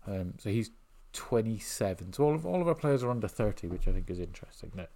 [0.05, 0.71] Um, so he's
[1.13, 2.13] 27.
[2.13, 4.71] So all of all of our players are under 30, which I think is interesting.
[4.75, 4.91] That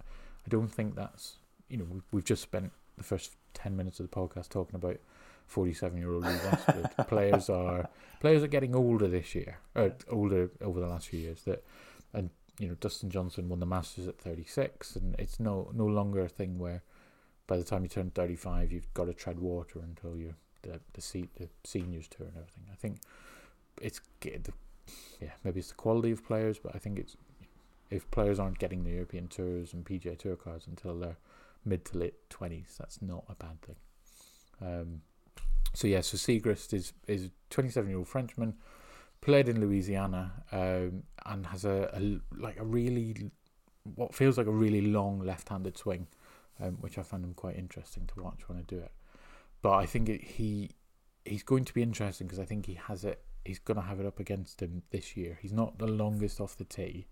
[0.46, 1.36] I don't think that's
[1.68, 4.98] you know we've, we've just spent the first ten minutes of the podcast talking about
[5.46, 6.24] forty-seven-year-old
[7.08, 7.88] players are
[8.20, 11.42] players are getting older this year, or older over the last few years.
[11.42, 11.91] That and
[12.62, 16.28] you know Dustin Johnson won the Masters at thirty-six, and it's no no longer a
[16.28, 16.82] thing where
[17.48, 21.00] by the time you turn thirty-five, you've got to tread water until you're the the
[21.00, 22.64] seat the seniors tour and everything.
[22.70, 22.98] I think
[23.80, 24.00] it's
[25.20, 27.16] yeah maybe it's the quality of players, but I think it's
[27.90, 31.18] if players aren't getting the European tours and PGA Tour cards until they're
[31.64, 32.76] mid to late twenties.
[32.78, 33.76] That's not a bad thing.
[34.60, 35.00] Um,
[35.74, 38.54] so yeah, so Siegrist is is twenty seven year old Frenchman,
[39.22, 43.30] played in Louisiana, um, and has a, a, like a really
[43.94, 46.06] what feels like a really long left handed swing,
[46.60, 48.92] um, which I found him quite interesting to watch when I do it.
[49.62, 50.70] But I think it, he
[51.24, 53.22] he's going to be interesting because I think he has it.
[53.44, 55.38] He's going to have it up against him this year.
[55.40, 57.06] He's not the longest off the tee.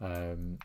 [0.00, 0.58] Um,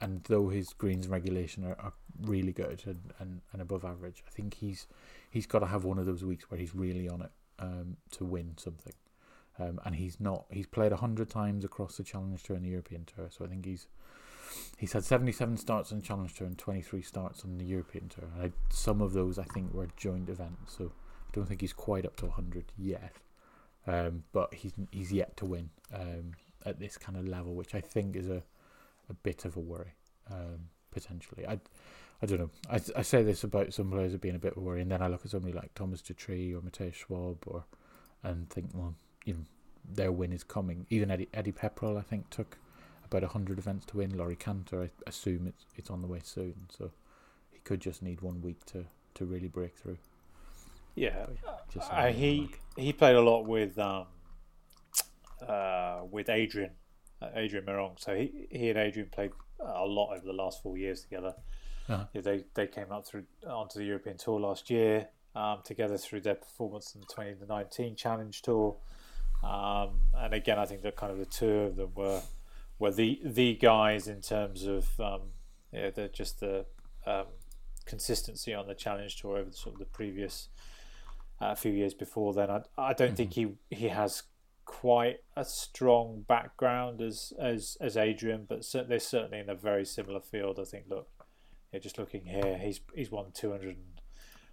[0.00, 4.30] and though his greens regulation are, are really good and, and, and above average, I
[4.30, 4.86] think he's
[5.30, 8.24] he's got to have one of those weeks where he's really on it um, to
[8.24, 8.92] win something.
[9.58, 10.44] Um, and he's not.
[10.50, 13.64] He's played hundred times across the Challenge Tour and the European Tour, so I think
[13.64, 13.86] he's
[14.76, 18.28] he's had seventy-seven starts on the Challenge Tour and twenty-three starts on the European Tour.
[18.34, 21.72] And I, some of those I think were joint events, so I don't think he's
[21.72, 23.12] quite up to hundred yet.
[23.86, 26.32] Um, but he's he's yet to win um,
[26.64, 28.42] at this kind of level, which I think is a
[29.08, 29.94] a bit of a worry
[30.30, 31.46] um, potentially.
[31.46, 31.60] I,
[32.20, 32.50] I don't know.
[32.68, 35.24] I, I say this about some players being a bit worry, and then I look
[35.24, 37.64] at somebody like Thomas Detry or Matthias Schwab, or
[38.22, 38.94] and think, well,
[39.26, 39.40] you know,
[39.92, 40.86] their win is coming.
[40.88, 42.56] Even Eddie Eddie Pepperell, I think, took
[43.04, 44.16] about hundred events to win.
[44.16, 46.90] Laurie Canter, I assume it's it's on the way soon, so
[47.52, 49.98] he could just need one week to, to really break through.
[50.94, 51.26] Yeah,
[51.72, 54.06] just uh, he he played a lot with um
[55.46, 56.70] uh with Adrian
[57.20, 58.00] uh, Adrian Meronk.
[58.00, 61.34] So he, he and Adrian played a lot over the last four years together.
[61.88, 62.04] Uh-huh.
[62.14, 66.22] Yeah, they they came up through onto the European Tour last year um, together through
[66.22, 68.76] their performance in the 2019 Challenge Tour.
[69.42, 72.22] Um, and again, I think that kind of the two of them were
[72.78, 75.20] were the the guys in terms of um,
[75.72, 76.66] yeah, the, just the
[77.06, 77.26] um,
[77.84, 80.48] consistency on the Challenge Tour over the, sort of the previous
[81.40, 82.50] uh, few years before then.
[82.50, 83.16] I, I don't mm-hmm.
[83.16, 84.24] think he he has
[84.64, 90.20] quite a strong background as as as Adrian, but they're certainly in a very similar
[90.20, 90.58] field.
[90.60, 90.86] I think.
[90.88, 91.08] Look,
[91.72, 93.76] yeah, just looking here, he's he's won two hundred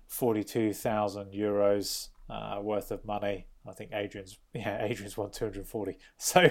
[0.08, 3.48] forty-two thousand euros uh, worth of money.
[3.68, 5.98] I think Adrian's yeah Adrian's won two hundred forty.
[6.18, 6.50] So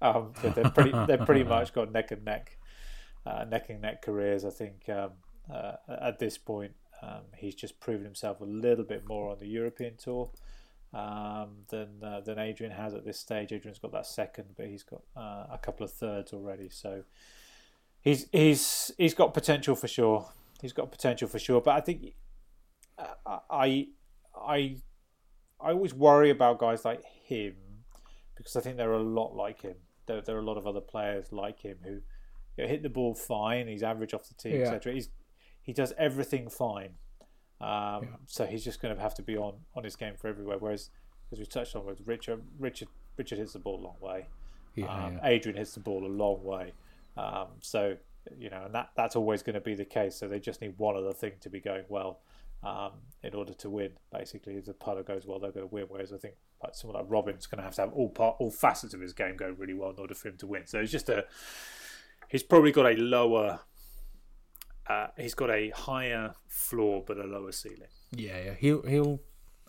[0.00, 2.58] um, they're pretty they're pretty much got neck and neck,
[3.26, 4.44] uh, neck and neck careers.
[4.44, 5.10] I think um,
[5.52, 9.48] uh, at this point um, he's just proven himself a little bit more on the
[9.48, 10.30] European tour
[10.94, 13.52] um, than uh, than Adrian has at this stage.
[13.52, 16.68] Adrian's got that second, but he's got uh, a couple of thirds already.
[16.70, 17.02] So
[18.00, 20.28] he's he's he's got potential for sure.
[20.62, 21.60] He's got potential for sure.
[21.60, 22.14] But I think
[22.96, 23.88] uh, I
[24.36, 24.76] I
[25.64, 27.54] I always worry about guys like him
[28.36, 29.76] because I think there are a lot like him.
[30.06, 32.00] There, there are a lot of other players like him who
[32.56, 33.66] you know, hit the ball fine.
[33.66, 34.64] He's average off the tee, yeah.
[34.66, 34.92] etc.
[34.92, 35.08] He's
[35.62, 36.90] he does everything fine.
[37.60, 38.08] Um, yeah.
[38.26, 40.58] So he's just going to have to be on, on his game for everywhere.
[40.58, 40.90] Whereas,
[41.32, 44.26] as we touched on with Richard, Richard Richard hits the ball a long way.
[44.74, 45.20] Yeah, um.
[45.22, 46.72] Adrian hits the ball a long way.
[47.16, 47.96] Um, so
[48.38, 50.16] you know, and that that's always going to be the case.
[50.16, 52.20] So they just need one other thing to be going well
[52.64, 52.92] um,
[53.22, 53.92] in order to win.
[54.12, 55.86] Basically, if the putter goes well, they're going to win.
[55.88, 58.50] Whereas I think like someone like Robin's going to have to have all part, all
[58.50, 60.66] facets of his game go really well in order for him to win.
[60.66, 61.24] So it's just a
[62.28, 63.60] he's probably got a lower.
[64.86, 67.88] Uh, he's got a higher floor but a lower ceiling.
[68.12, 68.54] Yeah, yeah.
[68.54, 69.20] He'll he'll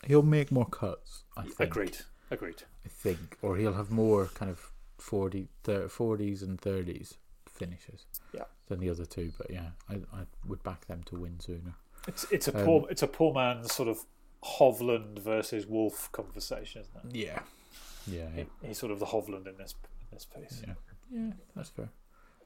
[0.04, 1.24] he'll make more cuts.
[1.36, 1.60] I think.
[1.60, 1.98] Agreed.
[2.30, 2.62] Agreed.
[2.84, 7.14] I think, or he'll have more kind of 40, 30, 40s and thirties
[7.46, 8.04] finishes.
[8.32, 8.44] Yeah.
[8.68, 11.74] Than the other two, but yeah, I I would back them to win sooner.
[12.06, 13.98] It's it's a um, poor it's a poor man's sort of
[14.44, 17.16] Hovland versus Wolff conversation, isn't it?
[17.16, 17.38] Yeah.
[18.06, 18.28] Yeah.
[18.36, 18.44] yeah.
[18.62, 20.62] He, he's sort of the Hovland in this in this piece.
[20.66, 20.74] Yeah.
[21.10, 21.88] Yeah, that's fair.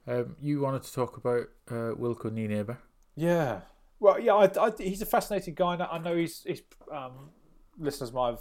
[0.07, 2.79] Um, you wanted to talk about uh, Wilco Nienaber.
[3.17, 3.61] Yeah.
[3.99, 5.77] Well, yeah, I, I, he's a fascinating guy.
[5.77, 7.31] I know he's, he's um,
[7.79, 8.41] listeners might have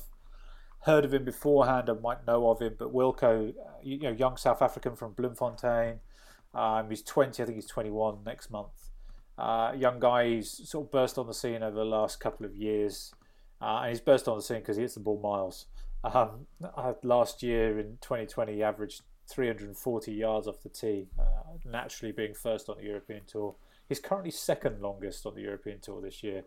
[0.81, 3.53] heard of him beforehand and might know of him, but Wilco, uh,
[3.83, 5.99] you know, young South African from Bloemfontein.
[6.53, 8.88] Um, he's 20, I think he's 21 next month.
[9.39, 12.55] Uh, young guy, he's sort of burst on the scene over the last couple of
[12.55, 13.13] years.
[13.61, 15.65] Uh, and he's burst on the scene because he hits the ball miles.
[16.03, 16.47] Um,
[17.03, 21.23] last year in 2020, he averaged 340 yards off the tee, uh,
[21.65, 23.55] naturally being first on the European Tour.
[23.87, 26.43] He's currently second longest on the European Tour this year,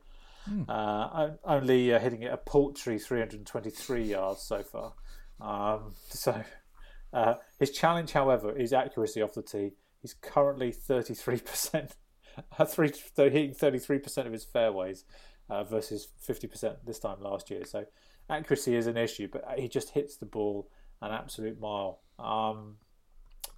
[0.50, 0.64] mm.
[0.68, 4.94] uh, only uh, hitting it a paltry 323 yards so far.
[5.40, 6.42] Um, so
[7.12, 9.72] uh, his challenge, however, is accuracy off the tee.
[10.00, 11.86] He's currently 33%, uh,
[12.66, 15.04] three, hitting 33% of his fairways
[15.48, 17.64] uh, versus 50% this time last year.
[17.64, 17.84] So
[18.28, 20.68] accuracy is an issue, but he just hits the ball
[21.00, 22.00] an absolute mile.
[22.18, 22.76] Um,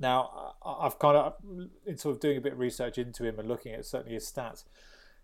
[0.01, 1.35] now, I've kind of,
[1.87, 4.25] in sort of doing a bit of research into him and looking at certainly his
[4.25, 4.65] stats,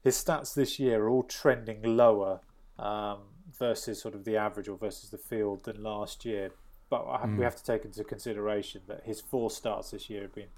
[0.03, 2.41] his stats this year are all trending lower
[2.79, 3.19] um,
[3.59, 6.51] versus sort of the average or versus the field than last year.
[6.89, 7.37] But mm.
[7.37, 10.49] we have to take into consideration that his four starts this year have been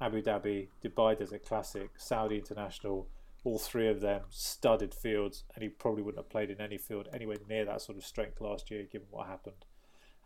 [0.00, 3.08] Abu Dhabi, Dubai Desert Classic, Saudi International,
[3.44, 7.08] all three of them studded fields, and he probably wouldn't have played in any field
[7.14, 9.64] anywhere near that sort of strength last year, given what happened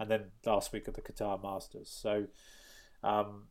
[0.00, 1.88] and then last week at the Qatar Masters.
[1.88, 2.24] So
[3.04, 3.44] um,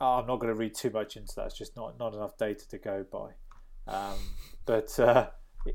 [0.00, 1.46] I'm not going to read too much into that.
[1.46, 3.30] It's just not not enough data to go by.
[3.86, 4.18] Um,
[4.66, 5.28] but uh,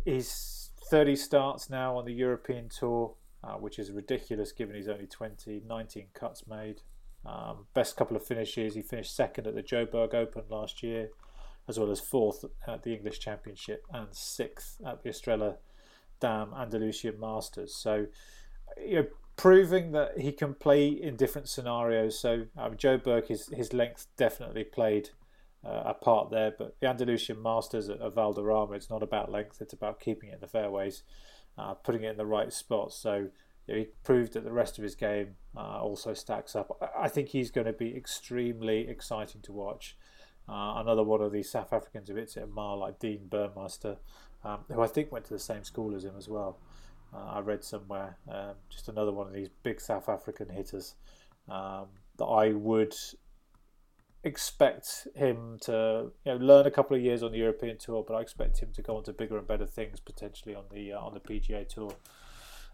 [0.06, 5.08] he's 30 starts now on the European Tour, uh, which is ridiculous given he's only
[5.08, 5.64] 20.
[5.66, 6.82] 19 cuts made.
[7.26, 8.76] Um, best couple of finishes.
[8.76, 11.10] He finished second at the Joburg Open last year,
[11.68, 15.58] as well as fourth at the English Championship and sixth at the Estrella
[16.20, 17.76] Damm Andalusian Masters.
[17.76, 18.08] So,
[18.82, 22.20] you know, proving that he can play in different scenarios.
[22.20, 25.10] So um, Joburg, his his length definitely played
[25.66, 26.54] uh, a part there.
[26.58, 30.36] But the Andalusian Masters at, at Valderrama, it's not about length; it's about keeping it
[30.36, 31.04] in the fairways,
[31.58, 32.96] uh, putting it in the right spots.
[32.96, 33.30] So
[33.68, 36.82] you know, he proved that the rest of his game uh, also stacks up.
[36.98, 39.98] I think he's going to be extremely exciting to watch.
[40.50, 43.98] Uh, another one of these South Africans who hits it a mile, like Dean Burmester,
[44.46, 46.60] um, who I think went to the same school as him as well.
[47.14, 50.96] Uh, I read somewhere um, just another one of these big South African hitters
[51.50, 51.88] um,
[52.18, 52.96] that I would
[54.24, 58.16] expect him to you know learn a couple of years on the European tour, but
[58.16, 61.00] I expect him to go on to bigger and better things potentially on the uh,
[61.00, 61.92] on the PGA tour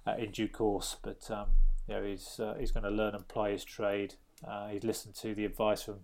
[0.07, 0.97] uh, in due course.
[1.01, 1.47] But um,
[1.87, 4.15] you know he's uh, he's going to learn and play his trade.
[4.47, 5.99] Uh, he's listened to the advice from.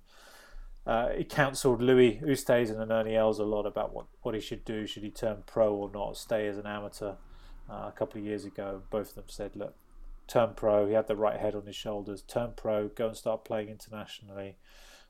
[0.87, 4.65] Uh, he counselled Louis Oosthuizen and Ernie Els a lot about what, what he should
[4.65, 4.87] do.
[4.87, 6.17] Should he turn pro or not?
[6.17, 7.15] Stay as an amateur?
[7.69, 8.81] uh, a couple of years ago.
[8.89, 9.75] Both of them said, look,
[10.27, 10.87] turn pro.
[10.87, 12.21] He had the right head on his shoulders.
[12.21, 14.57] Turn pro, go and start playing internationally,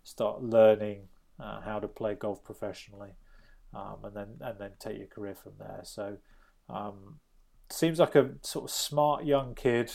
[0.04, 1.08] start learning
[1.40, 3.12] uh, how to play golf professionally,
[3.74, 5.82] um, and then and then take your career from there.
[5.84, 6.18] So,
[6.70, 7.20] um,
[7.72, 9.92] seems like a sort of smart young kid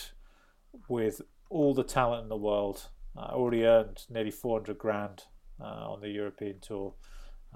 [0.88, 1.20] with
[1.50, 2.88] all the talent in the world.
[3.16, 5.24] Uh, already earned nearly 400 grand
[5.60, 6.94] uh, on the European tour.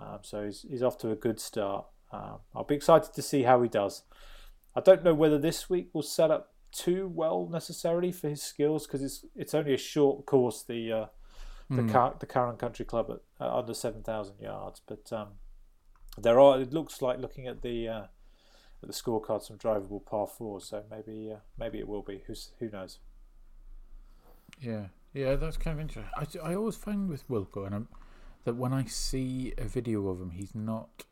[0.00, 1.86] Um, so he's, he's off to a good start.
[2.12, 4.04] Um, I'll be excited to see how he does.
[4.76, 8.86] I don't know whether this week will set up too well necessarily for his skills
[8.86, 11.06] because it's it's only a short course the uh,
[11.70, 11.92] the Mm.
[11.92, 15.28] Car- the Country Club at uh, under seven thousand yards, but um,
[16.16, 17.88] there are it looks like looking at the
[18.86, 22.22] the scorecard some drivable par fours, so maybe uh, maybe it will be.
[22.26, 22.98] Who's who knows?
[24.60, 26.10] Yeah, yeah, that's kind of interesting.
[26.44, 27.88] I, I always find with Wilco, and I'm,
[28.44, 31.04] that when I see a video of him, he's not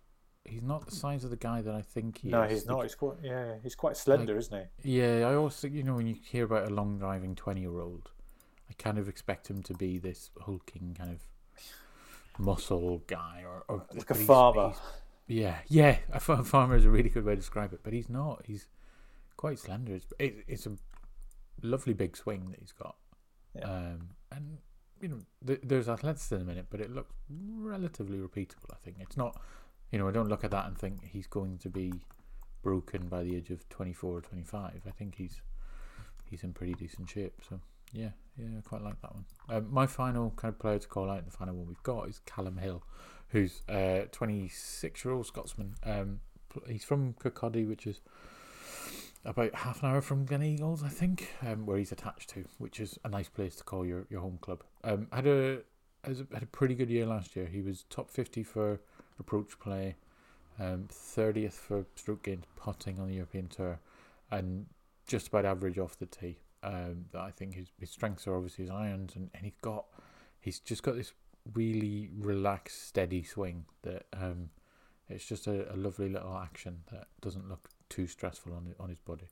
[0.45, 2.53] he's not the size of the guy that I think he no, is.
[2.53, 2.83] he's not.
[2.83, 4.99] He's quite yeah, he's quite slender, isn't he?
[5.01, 7.81] Yeah, I always think you know when you hear about a long driving twenty year
[7.81, 8.11] old,
[8.71, 11.21] I kind of expect him to be this hulking kind of
[12.39, 14.69] muscle guy or, or Like a farmer.
[14.69, 14.81] he's-
[15.27, 18.43] yeah, yeah, a farmer is a really good way to describe it, but he's not.
[18.47, 18.67] He's
[19.37, 19.95] quite slender.
[19.95, 20.77] It's it, it's a
[21.63, 22.97] lovely big swing that he's got,
[23.55, 23.65] Yeah.
[23.65, 24.59] um, and
[25.01, 28.71] you know th- there's athleticism in it, but it looks relatively repeatable.
[28.73, 29.41] I think it's not.
[29.93, 31.93] You know, I don't look at that and think he's going to be
[32.63, 34.83] broken by the age of 24 or 25.
[34.87, 35.41] I think he's
[36.29, 37.35] he's in pretty decent shape.
[37.49, 37.61] So
[37.93, 39.25] yeah, yeah, I quite like that one.
[39.49, 42.21] Um, my final kind of player to call out, the final one we've got is
[42.27, 42.83] Calum Hill,
[43.29, 45.75] who's a 26 year old Scotsman.
[45.85, 46.21] Um,
[46.69, 48.01] he's from Kirkcaldy, which is
[49.25, 52.99] about half an hour from Gleneagles, I think, um, where he's attached to, which is
[53.05, 54.63] a nice place to call your, your home club.
[54.85, 55.61] Um, had a
[56.05, 57.47] had a pretty good year last year.
[57.47, 58.81] He was top 50 for
[59.19, 59.97] approach play,
[60.61, 63.81] um, 30th for stroke gain putting on the European Tour,
[64.31, 64.67] and
[65.07, 66.39] just about average off the tee.
[66.63, 69.85] Um, that I think his, his strengths are obviously his irons, and, and he's got
[70.41, 71.13] he's just got this
[71.55, 74.51] really relaxed, steady swing that um,
[75.09, 79.01] it's just a, a lovely little action that doesn't look too stressful on on his
[79.01, 79.29] body.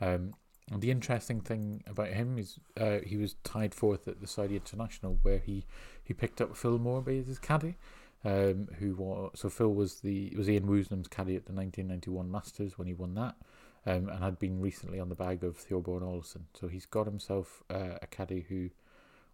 [0.00, 0.34] Um,
[0.76, 5.18] the interesting thing about him is uh, he was tied fourth at the Saudi International,
[5.22, 5.64] where he,
[6.02, 7.76] he picked up Phil Morbey as his caddy.
[8.24, 12.76] Um, who was so Phil was the was Ian Woosnam's caddy at the 1991 Masters
[12.76, 13.36] when he won that,
[13.88, 16.42] um, and had been recently on the bag of Thorbjorn Olesen.
[16.52, 18.68] So he's got himself uh, a caddy who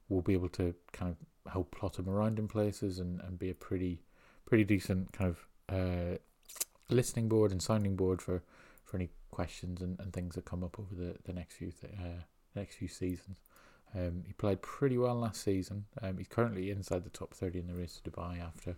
[0.08, 3.50] will be able to kind of help plot him around in places and, and be
[3.50, 4.00] a pretty
[4.46, 6.18] pretty decent kind of uh,
[6.88, 8.42] listening board and sounding board for,
[8.84, 11.92] for any questions and, and things that come up over the, the next few th-
[11.98, 12.22] uh,
[12.54, 13.38] next few seasons.
[13.96, 15.86] Um, he played pretty well last season.
[16.02, 18.76] Um, he's currently inside the top 30 in the race to Dubai after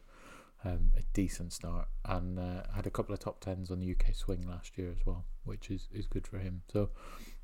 [0.65, 4.15] um, a decent start and uh, had a couple of top tens on the UK
[4.15, 6.63] swing last year as well, which is, is good for him.
[6.73, 6.91] So,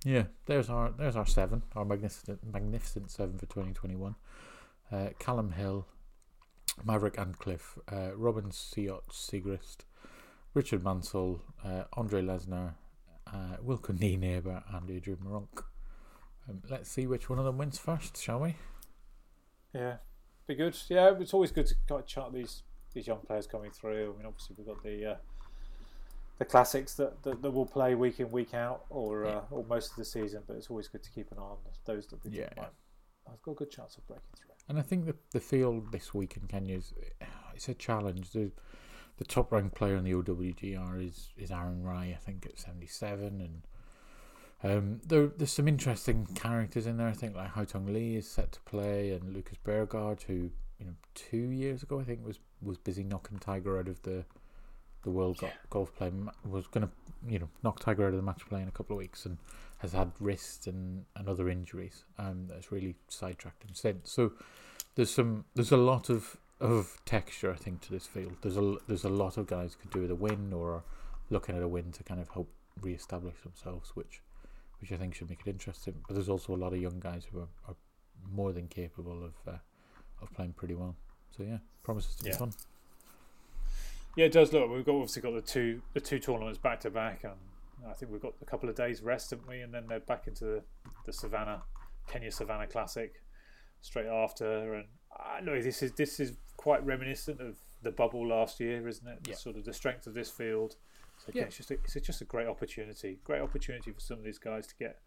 [0.04, 4.14] yeah, there's our there's our seven, our magnificent magnificent seven for 2021.
[4.90, 5.86] Uh, Calum Hill,
[6.84, 9.78] Maverick Antcliff, uh, Robin Sciot-Siegrist,
[10.54, 12.74] Richard Mansell, uh, Andre Lesnar,
[13.26, 15.64] uh, Wilco Nienaber, and Adrian Meronk.
[16.48, 18.56] Um, let's see which one of them wins first, shall we?
[19.72, 19.96] Yeah,
[20.46, 20.76] be good.
[20.88, 22.62] Yeah, it's always good to kind of chart these
[22.94, 24.12] these young players coming through.
[24.14, 25.16] I mean, obviously we've got the uh,
[26.38, 29.90] the classics that, that, that will play week in week out or uh, or most
[29.90, 32.30] of the season, but it's always good to keep an eye on those that we
[32.30, 32.62] think Yeah.
[32.62, 32.72] might.
[33.30, 34.54] I've got a good chance of breaking through.
[34.68, 36.92] And I think the the field this week in Kenya is
[37.54, 38.30] it's a challenge.
[38.30, 38.50] The
[39.18, 42.86] the top ranked player in the OWGR is is Aaron Rai, I think at seventy
[42.86, 43.62] seven, and
[44.64, 47.08] um, there there's some interesting characters in there.
[47.08, 50.50] I think like Haotong Li is set to play, and Lucas Bjerregaard, who
[50.82, 54.24] you know two years ago I think was was busy knocking Tiger out of the
[55.04, 56.10] the world go- golf play
[56.44, 56.92] was going to
[57.28, 59.38] you know knock Tiger out of the match play in a couple of weeks, and
[59.78, 64.10] has had wrist and, and other injuries um, that's really sidetracked him since.
[64.10, 64.32] So
[64.96, 68.36] there's some there's a lot of, of texture I think to this field.
[68.42, 70.84] There's a there's a lot of guys could do with a win or are
[71.30, 72.48] looking at a win to kind of help
[72.80, 74.20] re-establish themselves, which
[74.80, 75.94] which I think should make it interesting.
[76.08, 77.76] But there's also a lot of young guys who are, are
[78.32, 79.58] more than capable of uh,
[80.22, 80.96] of playing pretty well.
[81.36, 82.36] So yeah, promises to be Yeah.
[82.36, 82.52] fun.
[84.16, 84.70] Yeah, it does look.
[84.70, 87.34] We've got, obviously got the two the two tournaments back to back, and
[87.86, 89.60] I think we've got a couple of days rest, haven't we?
[89.60, 90.62] And then they're back into the,
[91.06, 91.62] the Savannah
[92.08, 93.22] Kenya Savannah Classic
[93.80, 94.74] straight after.
[94.74, 94.86] And
[95.18, 99.24] I know this is this is quite reminiscent of the bubble last year, isn't it?
[99.24, 99.36] The Yeah.
[99.36, 100.76] Sort of the strength of this field.
[101.18, 101.42] So Yeah.
[101.42, 104.38] yeah, it's just a, it's just a great opportunity, great opportunity for some of these
[104.38, 105.00] guys to get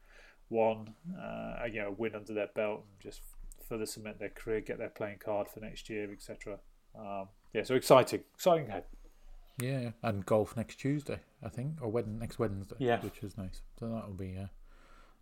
[0.49, 3.22] one, uh, you know, win under their belt and just
[3.68, 6.59] further cement their career, get their playing card for next year, etc.
[6.97, 8.86] Um, yeah, so exciting, exciting ahead.
[9.59, 12.76] Yeah, and golf next Tuesday, I think, or Wed- next Wednesday.
[12.80, 12.99] Yeah.
[13.01, 13.61] which is nice.
[13.80, 14.47] So that'll be uh,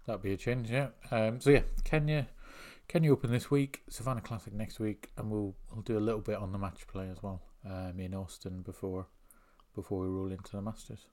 [0.06, 0.70] that'll be a change.
[0.72, 0.88] Yeah.
[1.12, 1.39] Um.
[1.39, 2.28] So yeah, Kenya,
[2.88, 6.38] Kenya Open this week, Savannah Classic next week, and we'll we'll do a little bit
[6.38, 7.41] on the match play as well.
[7.66, 9.08] Um, in Austin before
[9.76, 11.06] before we roll into the Masters.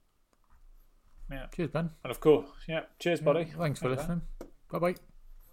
[1.31, 1.47] Yeah.
[1.55, 1.91] Cheers, Ben.
[2.03, 2.81] And of course, yeah.
[2.99, 3.45] Cheers, buddy.
[3.57, 4.23] Thanks for listening.
[4.71, 4.95] Bye bye.